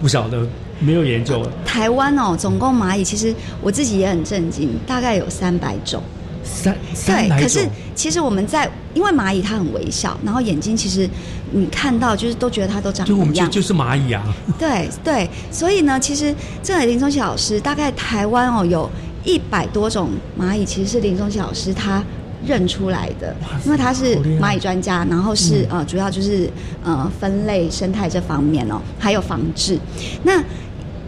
[0.00, 0.46] 不晓得，
[0.80, 1.46] 没有研究。
[1.64, 6.02] 台湾哦，总共蚂蚁其实我自己也很震惊，大概有三百种。
[6.44, 11.08] 三对，可是其实我们在，因为蚂蚁它很微小，然后眼睛其实
[11.50, 13.50] 你看到就是都觉得它都长就我们一样。
[13.50, 14.22] 就就是蚂蚁啊，
[14.56, 18.88] 对对，所以呢，其实这个林宗奇老师大概台湾哦有
[19.24, 22.00] 一百多种蚂蚁，其实是林宗奇老师他
[22.46, 23.34] 认出来的，
[23.64, 26.48] 因为他是蚂蚁专家，然后是、嗯呃主要就是
[26.84, 29.76] 呃分类生态这方面哦，还有防治。
[30.22, 30.40] 那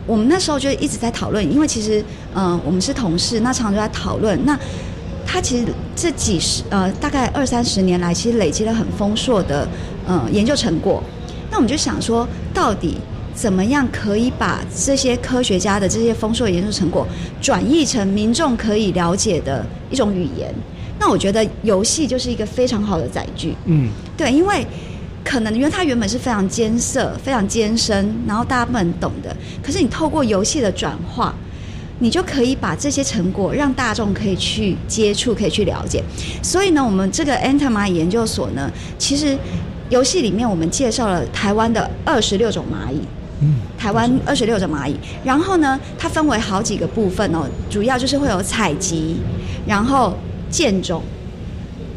[0.08, 4.58] 我们那时候就一直在讨论，因为其实呃我们是同事，那常常就在讨论那。
[5.30, 9.68] 他其实这几十呃，大概二三十年来，其实累积了很丰硕的
[10.06, 11.02] 呃研究成果。
[11.50, 12.96] 那我们就想说，到底
[13.34, 17.06] 怎么样可以把这些科学家的这些丰硕的研究成果
[17.42, 20.50] 转译成民众可以了解的一种语言？
[20.98, 23.54] 那我觉得游戏就是一个非常好的载具。
[23.66, 24.66] 嗯，对，因为
[25.28, 31.34] 可能因为它原本是非常艰涩、非常艰深，然后大家不能懂的，可是你透过游戏的转化。
[32.00, 36.00] 你就可以把这些成果让大众可以去接触，可以去了解。
[36.40, 39.36] 所以呢，我们这个 Enter 蚂蚁研究所呢，其实
[39.90, 43.00] 游戏里面我们介绍了台湾的二十六种蚂蚁。
[43.40, 49.16] 嗯，台湾二十六种蚂蚁，然后呢，它分为好几个部分哦，主要就是会有采集，
[49.66, 50.16] 然后
[50.48, 51.02] 建种、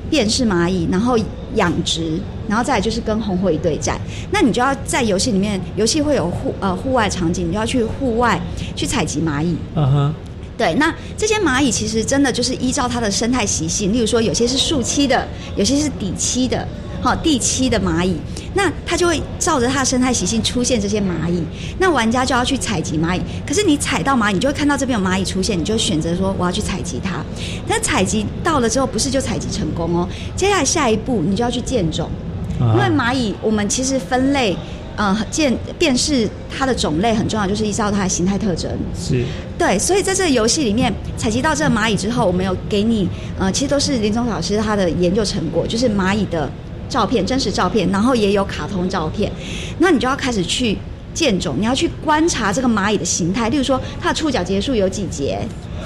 [0.10, 1.16] 辨识蚂蚁，然后
[1.54, 2.20] 养殖，
[2.52, 3.98] 然后再来就是跟红火蚁对战。
[4.30, 8.38] 那你就要在游戏里面，游戏会有户呃户外场景，你就要去户外
[8.76, 9.56] 去采集蚂蚁。
[9.76, 10.14] 嗯哼，
[10.58, 16.68] 对，那这些蚂蚁其实真的就是依照它的生态习性，例如说有些是树栖的，有些是底栖的，
[17.02, 18.18] 好地栖的蚂蚁，
[18.54, 21.42] 那它就会照着它的生态习性出现这些蚂蚁，
[21.80, 23.22] 那玩家就要去采集蚂蚁。
[23.48, 27.24] 可是你采到蚂蚁，你就会看到这边有蚂蚁出现，你就选择说我要去采集它。
[27.68, 34.56] 但采集到了之后，不是就采集成功哦，接下来下一步你就要去建种，啊因为蚂蚁我们其实分类。
[34.98, 38.70] 呃，鉴辨识它的种类很重要，就是依照它的形态特征。
[38.94, 39.24] 是
[39.58, 43.08] 对，所以在这个游戏里面，采集到这个蚂蚁之后，我们有给你，
[43.40, 46.48] 呃，其实都是林宗老师他的研究成果，就是蚂蚁的
[46.90, 49.32] 照片，真实照片，然后也有卡通照片，
[49.80, 50.78] 那你就要开始去
[51.14, 55.40] 见种，你要去观察这个蚂蚁的形态，例如说它的触角结束有几节。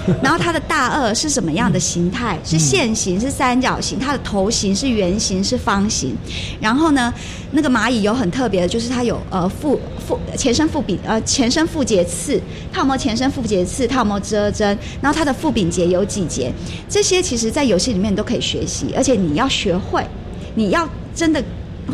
[0.21, 2.38] 然后它的大颚是什么样的形态？
[2.43, 3.97] 是线形，是三角形？
[3.97, 6.13] 它的头型是圆形，是方形？
[6.59, 7.11] 然后呢，
[7.51, 12.39] 那个蚂蚁有很特别的，就是它有呃腹腹前身腹柄呃前身腹节刺，
[12.71, 13.88] 它有没有前身腹节刺？
[13.88, 14.77] 它有没有遮针？
[15.01, 16.51] 然后它的腹柄节有几节？
[16.89, 20.05] 这些其实在游戏里面都可以学习，而且你要学会，
[20.53, 21.41] 你要真的。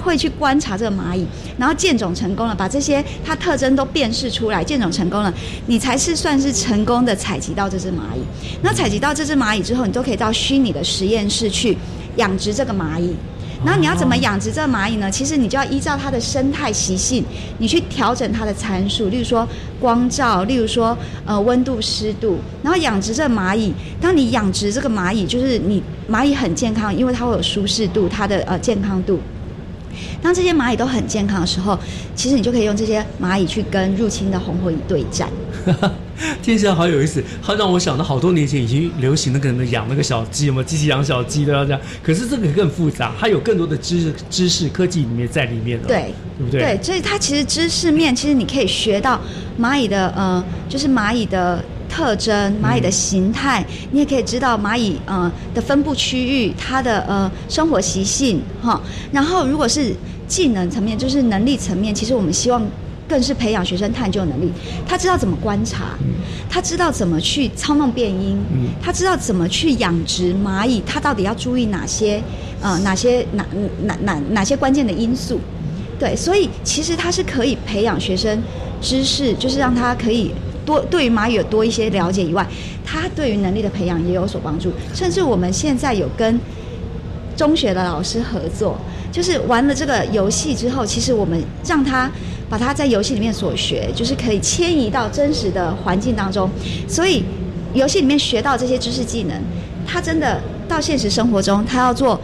[0.04, 1.26] 会去观察这个蚂蚁，
[1.58, 5.34] 然后见种成功了，把这些它特征都辨识出来，见种成功了，
[5.68, 8.22] 你才是算是成功的采集到这只蚂蚁。
[8.62, 11.78] 那采集到这只蚂蚁之后，你都可以到虚拟的实验室去
[12.16, 13.16] 养殖这个蚂蚁。
[13.64, 15.12] 然后你要怎么养殖这个蚂蚁呢？
[15.12, 17.24] 其实你就要依照它的生态习性，
[17.60, 19.48] 你去调整它的参数，例如说
[19.80, 23.72] 光照，例如说呃温度、湿度，然后养殖这个蚂蚁。
[24.00, 29.20] 当你养殖这个蚂蚁，就是你蚂蚁很健康，因为它会有舒适度，它的呃健康度。
[30.22, 31.78] 当这些蚂蚁都很健康的时候，
[32.16, 35.30] 其实你就可以用这些蚂蚁去跟入侵的红火蚁对战。
[36.42, 41.82] 听起来好有意思，好让我想到好多年前已经流行那个人养那个小鸡，有没有机器养小鸡的要这样？
[42.04, 46.62] 可是这个更复杂，它有更多的知识、知识、科技里面在里面了，对，对不对？
[46.62, 49.20] 对，所以它其实知识面，其实你可以学到
[49.60, 58.82] 蚂蚁的呃，就是蚂蚁的特征、蚂蚁的形态，你也可以知道蚂蚁呃的分布区域、它的呃生活习性哈。
[59.12, 59.94] 然后如果是
[60.28, 62.64] 技能层面，就是能力层面，其实我们希望。
[63.12, 64.50] 更是培养学生探究能力，
[64.88, 65.98] 他知道怎么观察，
[66.50, 68.38] 他知道怎么去操弄变音，
[68.82, 72.24] 他知道怎么去养殖蚂蚁，他到底要注意哪些
[72.62, 73.46] 呃哪些哪
[73.84, 75.42] 哪哪哪些关键的因素。
[76.00, 78.42] 对，所以其实它是可以培养学生
[78.82, 80.32] 知识，就是让他可以
[80.66, 82.46] 多对于蚂蚁有多一些了解以外，
[82.86, 84.72] 他对于能力的培养也有所帮助。
[84.94, 86.40] 甚至我们现在有跟
[87.36, 88.78] 中学的老师合作，
[89.12, 92.10] 就是玩了这个游戏之后，其实我们让他
[92.50, 96.50] 把他在游戏里面所学，就是可以迁移到真实的环境当中，
[96.88, 97.24] 所以
[97.74, 99.42] 游戏里面学到这些知识技能，
[99.88, 102.20] 他真的到现实生活中，他要做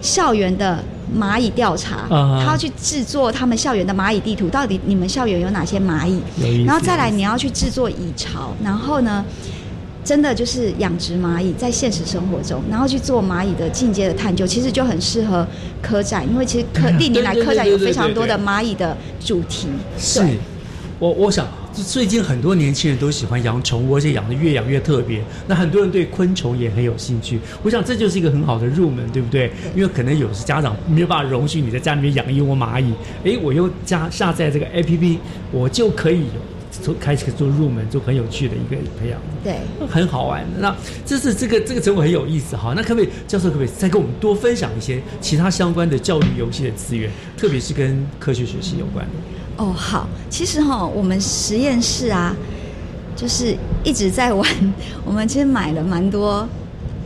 [0.00, 0.82] 校园的。
[1.18, 6.20] 蚂蚁调查，他要去制作他们校园的蚂蚁地图，到底你们校园有哪些蚂蚁？
[6.64, 9.24] 然后再来你要去制作蚁巢，然后呢，
[10.04, 15.46] 真的就是养殖蚂蚁在现实生活中，然后去做蚂蚁的进阶的探究，其实就很适合
[15.82, 19.68] 科展，因为其实科 历年来科展有非常多的蚂蚁的主题。
[19.98, 20.22] 是，
[20.98, 21.46] 我我想。
[21.72, 25.22] 最近很多年轻人都喜欢养宠物，而且养的越养越特别。
[25.46, 27.38] 那很多人对昆虫也很有兴趣。
[27.62, 29.50] 我想这就是一个很好的入门，对不对？
[29.74, 32.92] 因为可能有时家长没有办法容许你在家里面养一窝蚂蚁，
[33.24, 35.18] 哎，我又加下载这个 A P P，
[35.52, 36.24] 我就可以
[36.80, 39.20] 从开始做入门，做很有趣的一个培养。
[39.44, 40.44] 对，很好玩。
[40.58, 40.74] 那
[41.04, 42.72] 这是这个这个成果很有意思哈。
[42.74, 49.64] 那可不可以教授可不可以再跟我们多分享一些其他相关的教育游戏的资源，特别是跟科学学习有关的？
[49.64, 52.34] 哦，好，其实哈，我们实验室啊，
[53.14, 53.54] 就是
[53.84, 54.48] 一直在玩。
[55.04, 56.48] 我们其实买了蛮多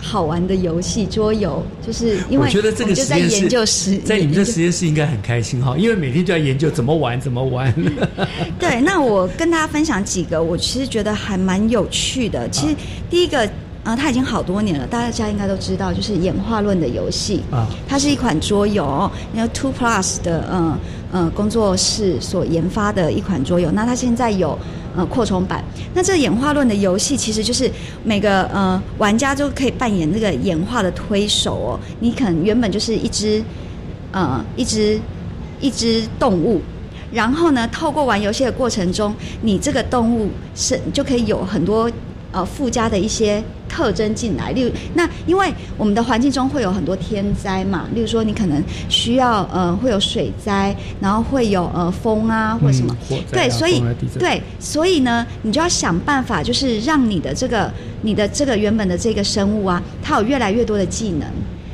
[0.05, 7.73] 好玩的游戏桌游，就是因为我觉得这个实验室，在你们这实验室应该很开心哈，因为每天就在研究怎么玩，怎么玩。
[8.61, 12.49] 对，那我跟大家分享几个，我其实觉得还蛮有趣的。
[12.51, 12.77] 其实
[13.09, 13.49] 第一个。
[13.85, 20.79] 啊，它已经好多年了，大家应该都知道，就是演化论的游戏啊，它是一款桌游，那 Two Plus 的嗯
[21.13, 23.71] 嗯工作室所研发的一款桌游。
[23.71, 24.59] 那它现在有
[24.97, 25.63] 呃扩充版。
[25.93, 27.71] 那这演化论的游戏其实就是
[28.03, 31.81] 每个呃玩家都可以扮演那个演化的推手哦。
[32.01, 33.43] 你可能原本就是一只
[34.13, 34.99] 呃一只
[35.61, 36.61] 一只动物，
[37.13, 41.91] 然后呢，透过玩游戏的过程中，你这个动物是就可以有很多。
[42.37, 43.41] 呃，附加的一些
[43.75, 52.97] 特征进来，例如那，因为我们的环境中会有很多天灾嘛，例如说你可能需要呃会有水灾，然后会有呃风啊或什么，
[53.33, 53.83] 对，所以
[54.17, 57.69] 对，所以呢，你就要想办法，就是让你的这个
[58.03, 61.29] 你的这个原本的这个生物啊，它有越来越多的技能。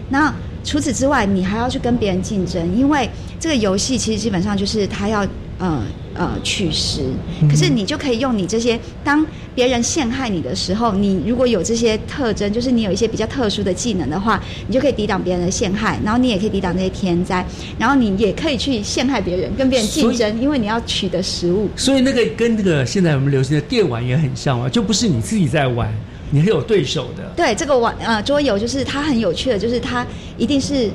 [0.09, 0.33] 那
[0.65, 3.07] 除此之外，你还要去跟别人竞争，因为
[3.39, 5.21] 这个游戏其实基本上就是它要
[5.59, 5.83] 呃。
[6.13, 7.03] 呃，取食，
[7.49, 17.47] 可是你就可以用你这些，当别人陷害你的时候，你如果有这些特征，就是你有一些比较特殊的技能的话，你就可以抵挡别人的陷害，然后你也可以抵挡那些天灾，
[17.79, 21.69] 然后你也可以去陷害别人，跟别人竞争，因为你要取得食物。
[21.77, 25.95] 所以那个跟那个现在我们流行的电玩也很像嘛，就不是你自己在玩，
[26.31, 27.33] 你还有对手的。
[27.37, 30.05] 对，这个玩呃桌游就是它很有趣的，就是它
[30.37, 30.91] 一定是。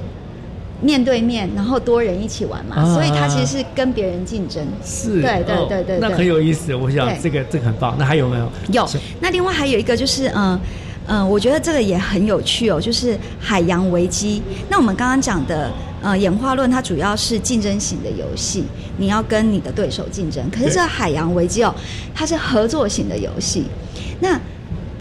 [0.82, 4.66] 面对面，然后多人一起玩嘛，所以他其实是跟别人竞争。
[4.84, 6.76] 是，对对对对，那很有意思。
[6.76, 7.96] 我想这个这个很棒。
[7.98, 8.50] 那还有没有？
[8.72, 8.90] 有。
[9.20, 10.60] 那另外还有一个就是，嗯
[11.08, 14.42] 嗯，我觉得这个也很有趣哦，就是海洋危机。
[14.70, 15.72] 那我们刚刚讲的，
[16.02, 18.66] 呃，演化论它主要是竞争型的游戏，
[18.98, 20.44] 你要跟你的对手竞争。
[20.50, 21.74] 可是这海洋危机哦，
[22.14, 23.66] 它是合作型的游戏。
[24.20, 24.40] 那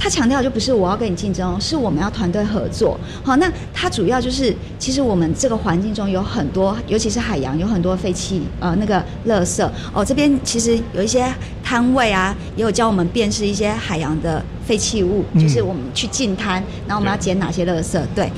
[0.04, 3.00] 他强调就不是我要跟你竞争，是我们要团队合作。
[3.22, 10.04] 好，那它主要就是，其实我们这个环境中有很多，尤其是海洋有很多废弃呃那个垃圾哦。
[10.04, 11.32] 这边其实有一些
[11.62, 17.98] 摊位啊，也有教我们辨识一些海洋的废弃物，就是我们去进滩，然后我们要捡哪些垃圾。
[18.14, 18.30] 对，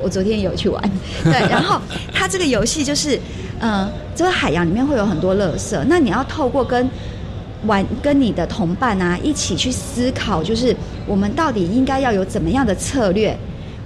[0.00, 0.82] 我昨天有去玩。
[1.24, 1.78] 对，然后
[2.14, 3.20] 它这个游戏就是，
[3.60, 6.88] 嗯，这个海洋里面会有很多垃圾，那你要透过跟
[7.66, 10.74] 玩跟你的同伴啊一起去思考，就是
[11.06, 13.36] 我们到底应该要有怎么样的策略，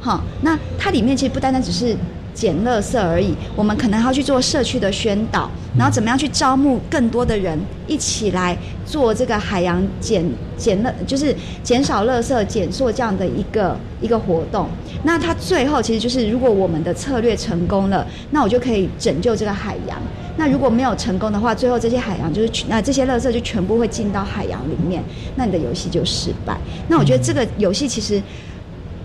[0.00, 0.22] 好？
[0.42, 1.96] 那它里面其实不单单只是
[2.34, 10.24] 捡垃圾而已，我们可能要去做社区的宣导，然后怎么样去招募更多的人一起来做这个海洋减
[10.56, 14.68] 减垃，就是减少垃圾、减塑这样的一个一个活动。
[15.04, 19.96] 那它最后其实就是，如果我们的策略成功了，那我就可以拯救这个海洋。
[20.36, 25.00] 那如果没有成功的话，最后这些海洋就是那这些垃圾就全部会进到海洋里面，
[25.36, 26.58] 那你的游戏就失败。
[26.88, 28.20] 那我觉得这个游戏其实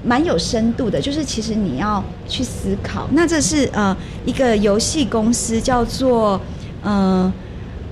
[0.10, 3.08] 蛮有深度的，就是其实你要去思考。
[3.12, 3.96] 那这是呃
[4.26, 6.42] 一个游戏公司叫做
[6.84, 7.32] 嗯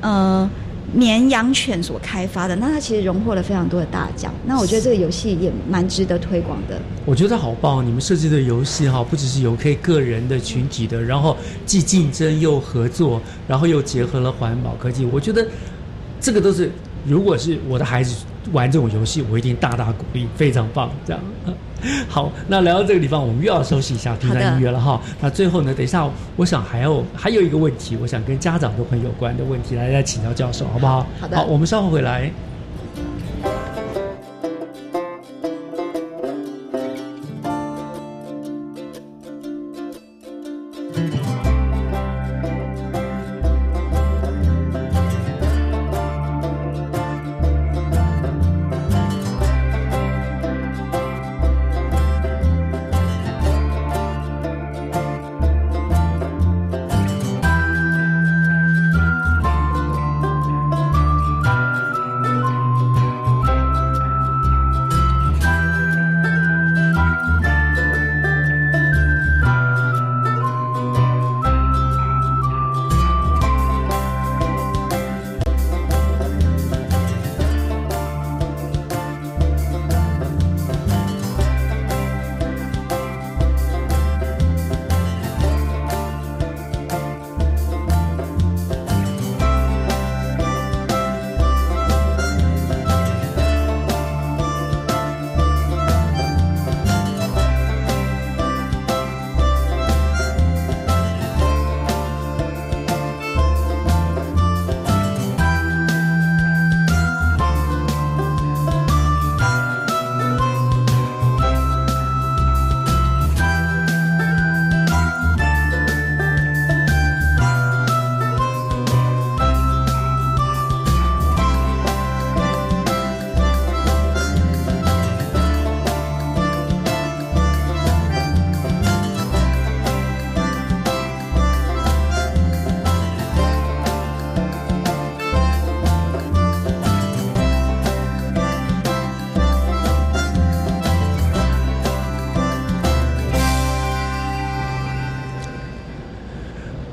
[0.02, 0.50] 嗯。
[0.94, 4.34] 绵羊犬所开发的，那它其实荣获了非常多的大奖。
[4.46, 6.80] 那我觉得这个游戏也蛮值得推广的。
[7.06, 7.86] 我觉得好棒！
[7.86, 15.06] 你们设计的游戏哈，不只是有可以个人的、群体的，然后既竞争又合作，然后又结合了环保科技。
[15.12, 15.46] 我觉得
[16.22, 16.72] 这个都是，
[17.06, 21.22] 如果是我的孩子玩这种游戏，我一定大大鼓励，非常棒，这样。
[22.08, 25.00] 好，那来到这个地方，我们又要休息一下，听下音乐了哈。
[25.22, 31.06] 那最后呢，等一下，我想还有还有一个问题，我想跟家长都很有关的问题，来来请教教授，好不好？
[31.20, 31.38] 好的。
[31.38, 32.32] 好，我们稍后回来。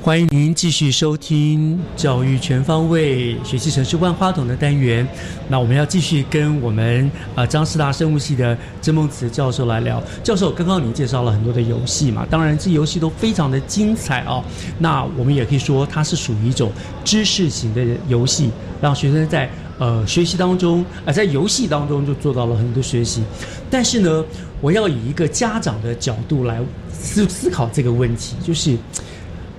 [0.05, 5.07] 欢迎您继续收听《教育全方位学习城市万花筒》的单元。
[5.49, 9.99] 那我们要继续跟我们呃张师大生物系的曾梦慈教授来聊。
[10.23, 14.43] 教授，刚刚您介绍了很多的游戏嘛，当然这游戏都非常的精彩哦。
[14.77, 16.71] 那我们也可以说它是属于一种
[17.03, 19.49] 知识型的游戏，让学生在
[19.79, 23.23] 呃学习当中啊、在游戏当中就做到了很多学习。
[23.71, 24.23] 但是呢，
[24.61, 26.61] 我要以一个家长的角度来
[26.93, 28.77] 思思考这个问题，就是。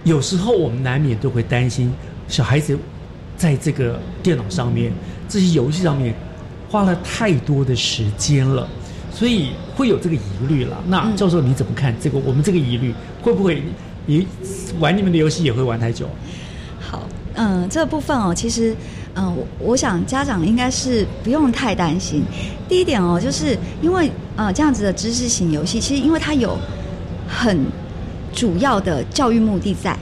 [0.06, 1.92] 有时候我们难免都会担心
[2.28, 2.78] 小孩子
[3.36, 4.92] 在这个电脑上面、
[5.28, 6.14] 这些游戏上面
[6.70, 8.68] 花了太多的时间了，
[9.12, 10.80] 所以会有这个疑虑了。
[10.86, 12.20] 那教授你怎么看这个？
[12.20, 13.60] 我们这个疑虑会不会
[14.06, 14.24] 你
[14.78, 16.08] 玩你们的游戏也会玩太久？
[16.78, 17.02] 好，
[17.34, 18.76] 嗯，这个部分哦，其实，
[19.16, 22.22] 嗯，我我想家长应该是不用太担心。
[22.68, 26.56] 第一点哦，就是因为呃这样子的知识型游戏，其实因为它有
[27.28, 27.58] 很
[28.36, 29.96] 主要的教育目的在，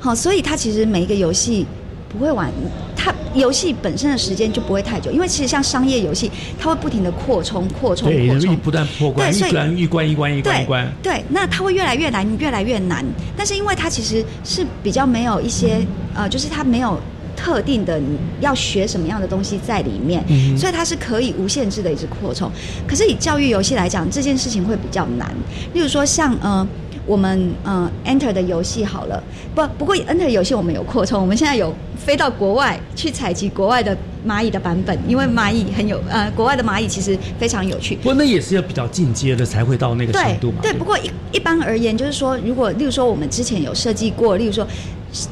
[0.00, 1.66] 好，所以它其实每一个游戏
[2.08, 2.50] 不会玩，
[2.96, 10.92] 它游戏本身的时间就不会太久，因为其实像商业游戏，它会不停的扩充、扩充、对，扩充，不断破关，对所以一关一关一关一关对一关。
[11.02, 13.04] 对，那它会越来越难，越来越难。
[13.36, 16.98] 但是因为它其实是比较没有一些呃，就是它没有
[17.36, 22.50] 特定的你要学什么样的东西在里面，嗯所以它是可以无限制的一直扩充。
[22.88, 25.30] 可是以教育游戏来讲，这件事情会比较难。
[25.74, 26.66] 例如说像呃。
[27.06, 29.22] 我们呃 Enter 的游戏好了，
[29.54, 33.96] 不不过 Enter 游戏我们有扩充，我们现在有飞到国外去采集国外的
[34.26, 37.94] 蚂蚁的版本，因为蚂蚁很有呃国外的蚂蚁其实非常有趣。
[37.96, 40.58] 不过那也是要比较进阶的才会到那个程度嘛。
[40.60, 44.66] 对，不过一一般而言，就是说，如果例如说我们之前有设计过，例如说，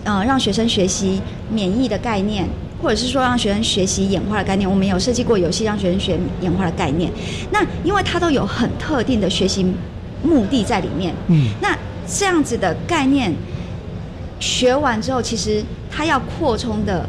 [0.04, 1.20] 呃，让学生学习
[1.50, 2.48] 免疫的概念，
[2.80, 7.10] 或者是说让学生学习演化的概念，我们有设计过游戏让学生学演化的概念。
[7.50, 9.66] 那因为它都有很特定的学习
[10.24, 11.76] 目的在里面，嗯，那
[12.08, 13.32] 这样子的概念
[14.40, 17.08] 学完之后，其实它要扩充的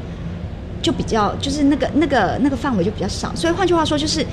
[0.82, 3.34] 就比较，就是那个那个那个范围就比较少。
[3.36, 4.24] 所以换句话说，就是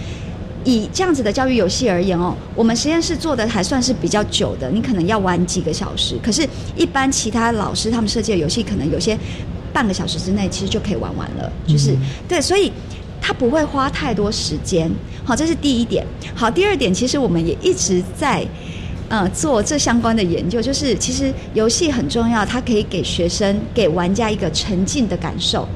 [0.64, 6.16] 以这样子的教育游戏而言哦，我们实验室做的还算是比较久的，你可能要玩几个小时。
[6.22, 9.18] 可是，一般其他老师他们设计的游戏，可能有些
[9.72, 11.50] 半个小时之内其实就可以玩完了。
[11.66, 11.96] 就是、
[12.28, 12.70] 对，所以
[13.22, 14.90] 它不会花太多时间。
[15.24, 16.04] 好，这是第一点。
[16.34, 18.46] 好，第二点，其实我们也一直在。
[19.08, 25.68] 呃，做这相关的研究，就是其实游戏很重要，它可以给学生、给玩家一个沉浸的感受，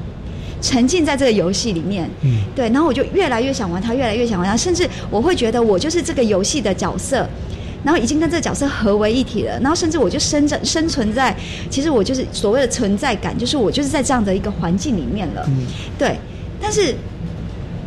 [0.59, 2.09] 沉浸在这个游戏里面。
[2.23, 7.29] 嗯，对，然后我就越来越想玩它，越来越想玩它，甚至我会觉得我就是这个游戏的角色，
[7.83, 11.37] 然后已经跟这个角色合为一体了，然后甚至我就生在生存在，
[11.69, 15.43] 其实我就是所谓的存在感，就是我就是在这样的一个环境里面了。
[15.47, 16.17] 嗯，对，
[16.59, 16.95] 但是，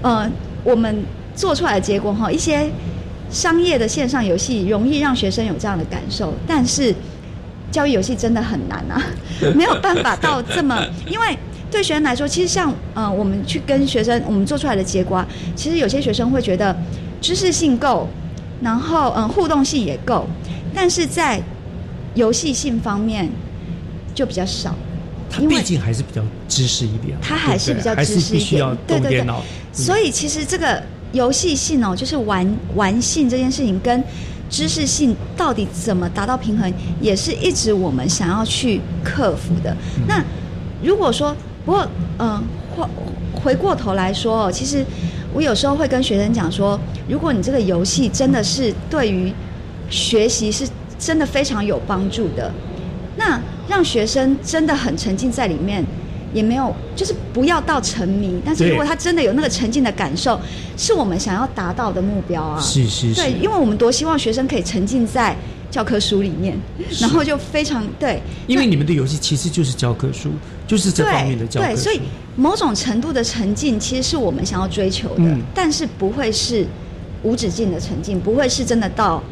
[0.03, 0.30] 呃，
[0.64, 2.70] 我们做出来的结果哈，一些
[3.30, 6.94] 商业的线上游戏容易让学生有这样的感受，但是
[7.70, 9.01] 教育游戏真的很难啊，
[9.55, 11.38] 没有办法到这么，因为
[11.70, 16.76] 对学生来说，其实像呃，我们去跟学生我们做出来的结果啊，其实有些学生会觉得
[17.20, 18.09] 知识性够，
[18.61, 20.26] 然后嗯、呃互动性也够，
[20.74, 21.40] 但是在
[22.14, 23.28] 游戏性方面
[24.14, 24.74] 就比较少。
[25.30, 29.34] 它毕竟还是比较知识一点，它还是比较知识一点对对对。
[29.72, 34.02] 所以其实这个游戏性哦，就是玩玩性这件事情跟
[34.48, 39.76] 知识性到底怎么达到平衡，也是一直我们想要去克服的。
[40.08, 40.20] 那
[40.82, 41.86] 如果说，不过
[42.18, 42.42] 嗯，
[42.74, 42.84] 回
[43.32, 44.84] 回过头来说哦，其实
[45.32, 46.78] 我有时候会跟学生讲说，
[47.08, 49.32] 如果你这个游戏真的是对于
[49.88, 50.68] 学习是
[50.98, 52.52] 真的非常有帮助的，
[53.16, 53.40] 那
[53.70, 55.84] 让学生真的很沉浸在里面，
[56.34, 60.38] 也没有就是不要到沉迷，但是如果他真的有那个沉浸的感受，
[60.76, 62.60] 是我们想要达到的目标啊。
[62.60, 65.36] 是是是对，因为我们多希望学生可以沉浸在
[65.70, 66.58] 教科书里面，
[66.98, 70.30] 然后就非常对，因为你们的游戏其实就是教科书，
[70.66, 71.82] 就是这方面的教科书对，书。
[71.84, 72.00] 所以
[72.34, 76.66] 某种程度的沉浸其实是我们想要追求的，嗯但是不会是
[77.22, 79.22] 无止境的沉浸，不会是真的到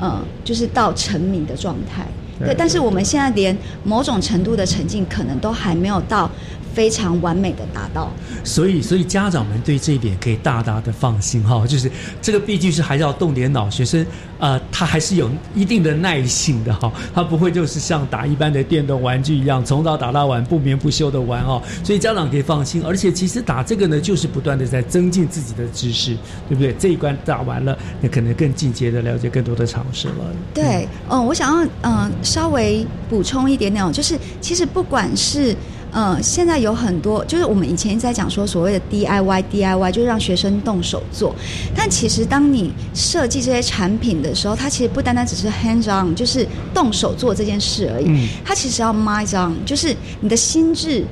[0.00, 2.06] 嗯，就是到沉迷的状态。
[2.38, 6.30] 对对，但是我们现在连某种程度的沉浸，可能都还没有到
[6.78, 8.08] 非常完美的达到。
[8.44, 11.90] 所以，所以家长们对这一点可以大大的放心哈，就是
[12.22, 14.06] 这个毕竟是还是要动点脑，学生
[14.38, 22.80] 呃他还是有一定的耐性的哈，他不会就是像打一般的电动玩具一样从早打到晚不眠不休的玩哦，所以家长可以放心。
[22.84, 26.16] 而且其实打这个呢，就是不断的在增进自己的知识，
[26.48, 26.72] 对不对？
[26.78, 30.14] 这一关打完了，那可能更进阶的了解更多的常识了。
[30.54, 35.56] 对，嗯，我想要嗯稍微补充一点点哦，就是其实不管是
[35.90, 41.34] 呃，现在有很多，就是我们以前一直在讲说所谓的 DIY DIY，就是让学生动手做。
[41.74, 48.04] 但其实当你设计这些产品的时候，它其实不单单只是 hands on，就是动手做这件事而已。
[48.08, 51.04] 嗯它其实要 mind on，就是你的心智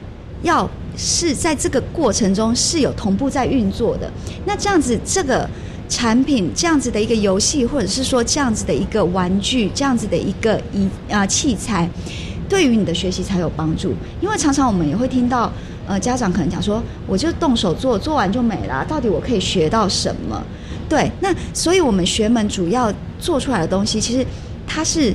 [0.42, 4.10] 要是在这个过程中是有同步在运作的。
[4.44, 5.48] 那这样子，这个
[5.88, 11.88] 产品这样子的一个游戏，或者是说这样子的一个玩具，这样子的一个仪啊、器材，
[12.48, 13.94] 对于你的学习才有帮助。
[14.20, 15.50] 因为常常我们也会听到，
[15.86, 20.42] 呃，家长可能讲说，我就动手做，做完就没了，到底我可以学到什么？
[20.88, 24.24] 对，那所以我们学门主要做出来的东西，其实
[24.66, 25.12] 它是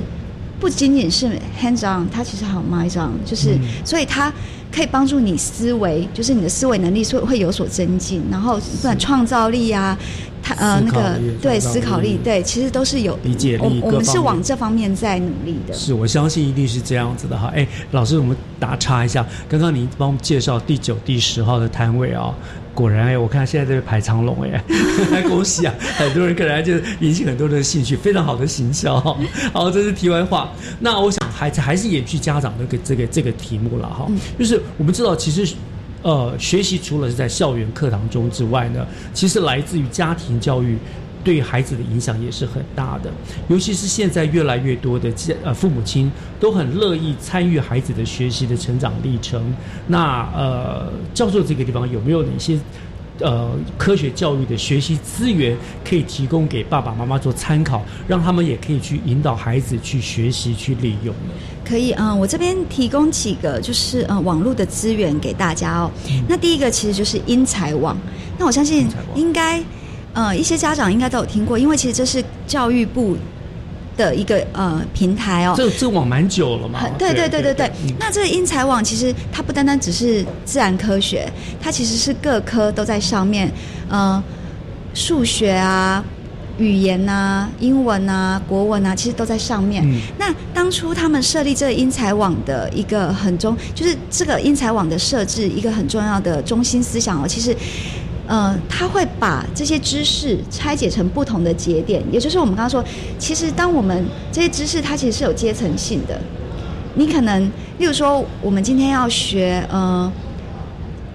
[0.60, 4.32] 不仅仅是 hands on，它其实还有 mind on，就是、嗯所以它
[4.70, 9.98] 可以帮助你思维，就是你的思维能力是会有所增进，然后不管创造力啊，
[10.42, 15.72] 它呃那个对思考力，对，其实都是有理解力我我们是往这方面在努力的。
[15.72, 17.52] 是我相信一定是这样子的哈。
[17.54, 22.34] 哎，老师，我们打岔一下，刚刚您帮我们介绍第九、第十号的摊位啊、
[22.74, 25.72] 果然哎，我看现在在排长龙哎， 恭喜啊！
[25.96, 28.98] 很多人可能就是引起很多人的兴趣，非常好的行销。
[29.52, 30.52] 好，这是题外话。
[30.80, 35.54] 那我想还还是延续家长的这个这个这个题目了哈，就是我们知道其实。
[36.02, 40.76] 呃，学习除了是在校园课堂中之外呢，其实来自于家庭教育。
[41.24, 43.08] 对孩子的影响也是很大的，
[43.46, 45.08] 尤其是现在越来越多的
[45.44, 49.40] 呃父母亲都很乐意参与孩子的学习的成长历程。
[49.86, 52.58] 那呃，教授这个地方有没有哪些
[53.22, 61.32] 呃科学教育的学习资源可以提供给爸爸妈妈做参考，让他们也可以去引导孩子去学习去利用呢？
[61.64, 65.90] 可以，嗯，我这边提供几个就是呃网络的资源给大家哦。
[66.28, 67.96] 那第一个其实就是英才网，
[68.38, 69.62] 那我相信应该
[70.12, 73.16] 呃一些家长应该都有听过，因为其实这是教育部
[73.96, 75.54] 的一个呃平台哦。
[75.56, 76.80] 这这网蛮久了嘛？
[76.80, 77.70] 很对对对对对。
[77.98, 81.30] 那这个英才网其实它不单单只是自然科学，
[81.60, 83.50] 它其实是各科都在上面，
[83.88, 84.22] 呃，
[84.94, 86.04] 数学啊。
[86.58, 89.82] 语言啊、英文啊、国文啊，其实都在上面。
[89.86, 97.56] 嗯那当初他们设立这个英才网的一个很中，就是这个英才网的设置一个很重要的中心思想哦，其实。
[98.26, 102.82] 呃，他会把这些知识拆解成不同的节点，也就是我们刚刚说，
[103.18, 106.20] 其实当我们这些知识它其实是有阶层性的。
[106.94, 107.42] 你可能，
[107.78, 110.12] 例如说，我们今天要学呃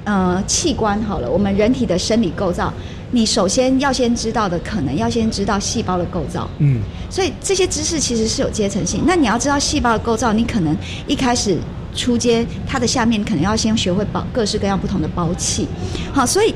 [0.06, 2.74] 呃器官好了，我们人体的生理构造，
[3.12, 6.50] 你首先要先知道的，可能要先知道细胞的构造。
[6.58, 9.04] 嗯，所以这些知识其实是有阶层性。
[9.06, 11.56] 那你要知道细胞的构造，你可能一开始
[11.96, 15.68] 初阶它的下面可能要先学会包各式各样不同的包器。
[16.12, 16.54] 好，所以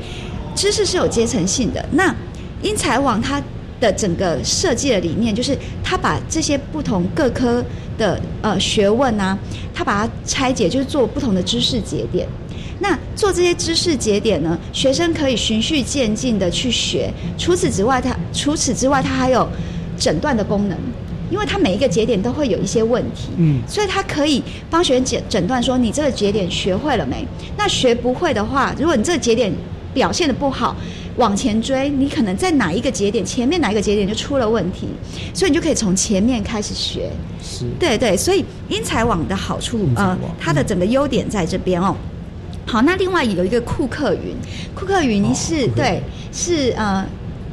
[0.54, 1.84] 知识是有阶层性的。
[1.92, 2.14] 那
[2.62, 3.42] 英才网它
[3.80, 7.64] 的整个设计的理念就是，它把这些不同各科
[7.98, 9.36] 的呃学问啊，
[9.74, 12.26] 它把它拆解，就是做不同的知识节点。
[12.78, 17.12] 那做这些知识节点呢，学生可以循序渐进的去学。
[17.38, 19.48] 除此之外，它除此之外，它还有
[19.96, 20.76] 诊断的功能，
[21.30, 27.24] 因为它每一个节点都会有一些问题，嗯，所以它可以帮学生诊诊断说你这个节点学会了没？
[27.56, 29.52] 那学不会的话，如果你这个节点
[29.92, 30.76] 表现的不好，
[31.16, 34.88] 往前追，你可能在哪一个节点前面哪一个节点就出了问题，
[35.34, 37.10] 所以你就可以从前面开始学。
[37.42, 41.94] 是，对对，所以英才网的好处，呃，它的整个优点在这边哦。
[42.66, 44.34] 好，那另外有一个库克云，
[44.74, 47.04] 库克云是、对，是呃。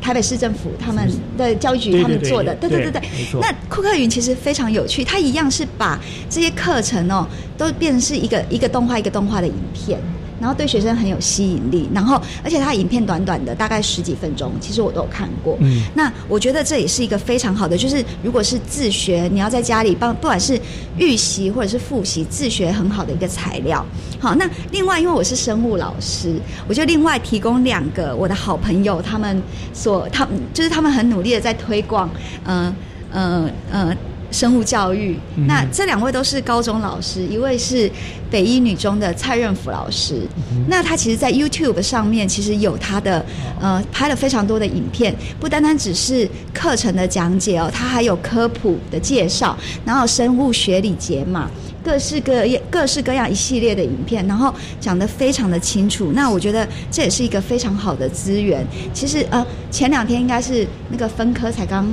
[0.01, 3.01] 台北市政府他们的教育局他们做的，对对对对
[3.41, 7.27] 那库克云其实非常有趣，它一样是把这些课程哦，
[7.57, 9.99] 都变成是一个一个动画一个动画的影片。
[10.39, 15.57] 然后对学生很有吸引力，然后而且它影片短短的，大概十几分钟，其实我都有看过。
[15.61, 20.59] 嗯那我觉得这也是一个非常好的，就是如果是自学，你要在家里帮，不管是
[20.97, 23.85] 预习或者是复习，自学很好的一个材料。
[24.19, 26.35] 好，那另外因为我是生物老师，
[26.67, 29.41] 我就另外提供两个我的好朋友，他们
[29.73, 32.09] 所他们就是他们很努力的在推广，
[32.45, 32.73] 嗯
[33.11, 33.97] 呃呃。
[34.31, 37.91] 生物教育，嗯那这两位都是高中老师，一位是
[38.29, 40.21] 北一女中的蔡任福老师。
[40.67, 43.25] 那他其实，在 YouTube 上面其实有他的
[43.59, 51.49] 呃拍了非常多的影片，不单单只是课程的讲解哦，他还有科普的介绍，然后生物学理解码。
[51.81, 56.11] 各式各样、各式各样一系列的影片，然后讲得非常的清楚。
[56.13, 58.67] 那我觉得这也是一个非常好的资源。
[58.93, 61.87] 其实呃，前两天应该是那个分科才刚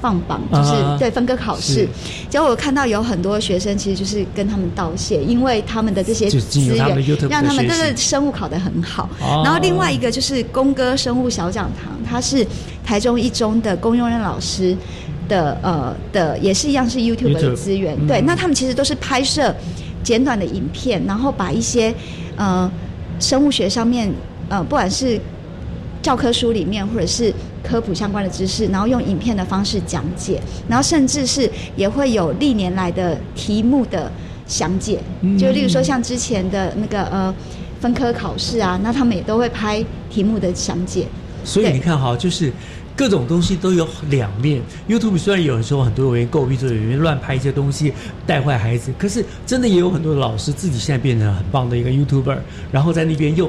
[0.00, 1.88] 放榜，就是、啊对分科考试。
[2.28, 6.76] 结果我看到有很多学生其实就是跟他们道谢，因为他们的这些资源
[7.28, 9.08] 让他们这个生物考得很好。
[9.20, 12.46] 哦然后另外一个就是工哥生物小讲堂，他是
[12.84, 14.76] 台中一中的龚用任老师。
[15.28, 19.54] 的呃的也是一样是 YouTube 的资源，嗯对，那他们其实都是拍摄
[20.02, 21.94] 简短的影片，然后把一些
[22.36, 22.70] 呃
[23.20, 24.10] 生物学上面
[24.48, 25.20] 呃不管是
[26.00, 27.30] 教科书里面或者是
[27.62, 34.10] 科普相关的知识，然后用影片的方式讲解，然后甚至是也会有历年来的题目的
[34.46, 35.00] 详解，
[35.38, 37.34] 就例如说像之前的那个呃
[37.80, 41.06] 分科考试啊，那他们也都会拍题目的详解。
[41.44, 42.52] 所以你看哈，就是
[42.96, 44.60] 各种东西都有两面。
[44.88, 47.92] YouTube 虽然有的时候很多人诟病，说有人乱拍一些东西
[48.26, 52.38] 带坏孩子，可是真的也有很多的老师自己现在变成很棒的一个 YouTuber，
[52.72, 53.48] 然后在那边用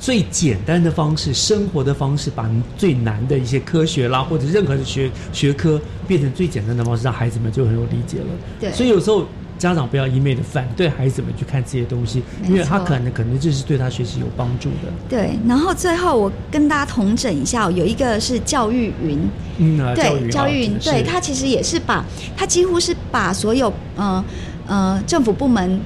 [0.00, 8.26] 最简单的方式、生活的方式，把最难的一些科学啦或者任何的学学科变成最简单的方式，让孩子们就很有理解了。
[8.58, 9.26] 对，所以有时候。
[9.60, 14.90] 家长不要一昧的反对孩子们去看这些东西，因为他可能可能就是对他学习有帮助的。
[15.06, 19.18] 对，然后最后我跟大家统整一下，有一个是教育云，
[19.58, 22.02] 嗯啊，对，教育云，对，它其实也是把
[22.34, 24.24] 他几乎是把所有呃
[24.66, 25.78] 呃政府部门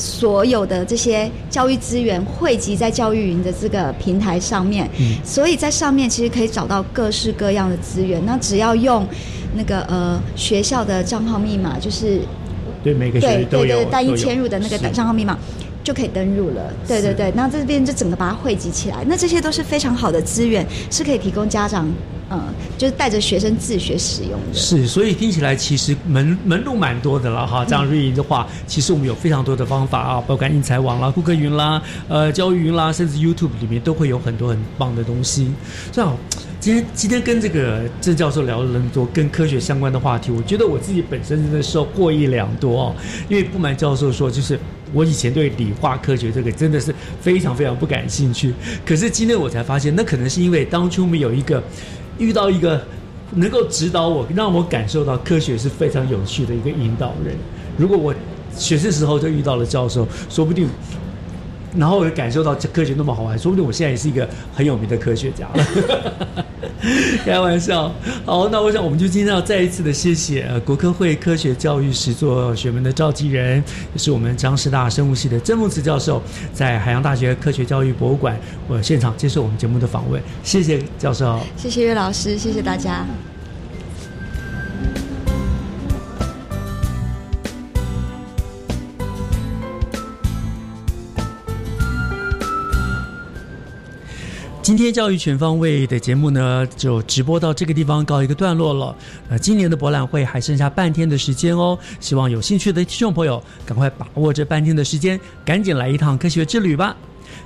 [0.00, 4.88] 所有的这些教育资源汇集在教育云的这个平台上面，
[5.22, 8.24] 所以在上面其实可以找到各式各样的资源。
[8.24, 9.06] 那只要用
[9.54, 12.20] 那个呃学校的账号密码，就是。
[12.82, 15.38] 对每个学都有单一迁入的那个账号密码，
[15.82, 16.72] 就可以登入了。
[16.86, 21.88] 对对对，那这边就整个把它汇集起来，那这些都是非常好的资源，是可以提供家长，
[22.30, 22.40] 嗯，
[22.76, 24.54] 就是带着学生自学使用的。
[24.54, 27.64] 是，所以听起来其实门门路蛮多的了哈。
[27.64, 35.50] 这样瑞银的话，其实我们有非常多的方法啊，包括应才网啦、顾客云啦、呃教育云啦，甚至 YouTube 里面都会有很多很棒的东西。
[35.90, 36.16] 这样。
[36.60, 42.94] 今天今天跟这个郑教授聊了那么多跟科学相关的话题，我觉得我自己本身真的收获益良多哦。
[43.30, 44.60] 因为不瞒教授说，就是
[44.92, 48.52] 我以前对理化科学这个真的是非常非常不感兴趣。
[48.84, 51.64] 可是今天我才发现，那可能是因为当初没有一个
[52.18, 52.84] 遇到一个
[53.36, 57.34] 能够指导我，让我感受到科学是非常有趣的一个引导人。
[57.78, 58.14] 如果我
[58.54, 60.68] 学生时候就遇到了教授，说不定。
[61.76, 65.66] 然后我感受到这科学那么好玩，说不定我现在也是一个很有名的科学家了。
[67.24, 67.92] 开玩笑，
[68.24, 73.62] 好，那我想我们就今天要再一次的谢谢呃国科会科学教育实作学门的召集人，
[73.92, 76.22] 也是我们张师大生物系的曾梦慈教授，
[76.54, 78.34] 在海洋大学科学教育博物馆
[78.66, 83.04] 我现场接受我们节目的访问，谢谢教授，谢谢岳老师，谢谢大家。
[94.70, 98.94] 今天教育全方位的节目呢，就直播到这个地方告一个段落了。
[99.28, 106.96] 呃，今年的博览会还剩下半天的时间哦，希望有兴趣的听众朋友赶快把握这半天的时间，赶紧来一趟科学之旅吧。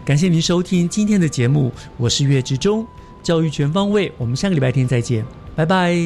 [0.05, 2.87] 感谢您收听今天的节目，我是岳志忠，
[3.23, 5.25] 教育全方位，我们下个礼拜天再见，
[5.57, 5.97] 拜拜。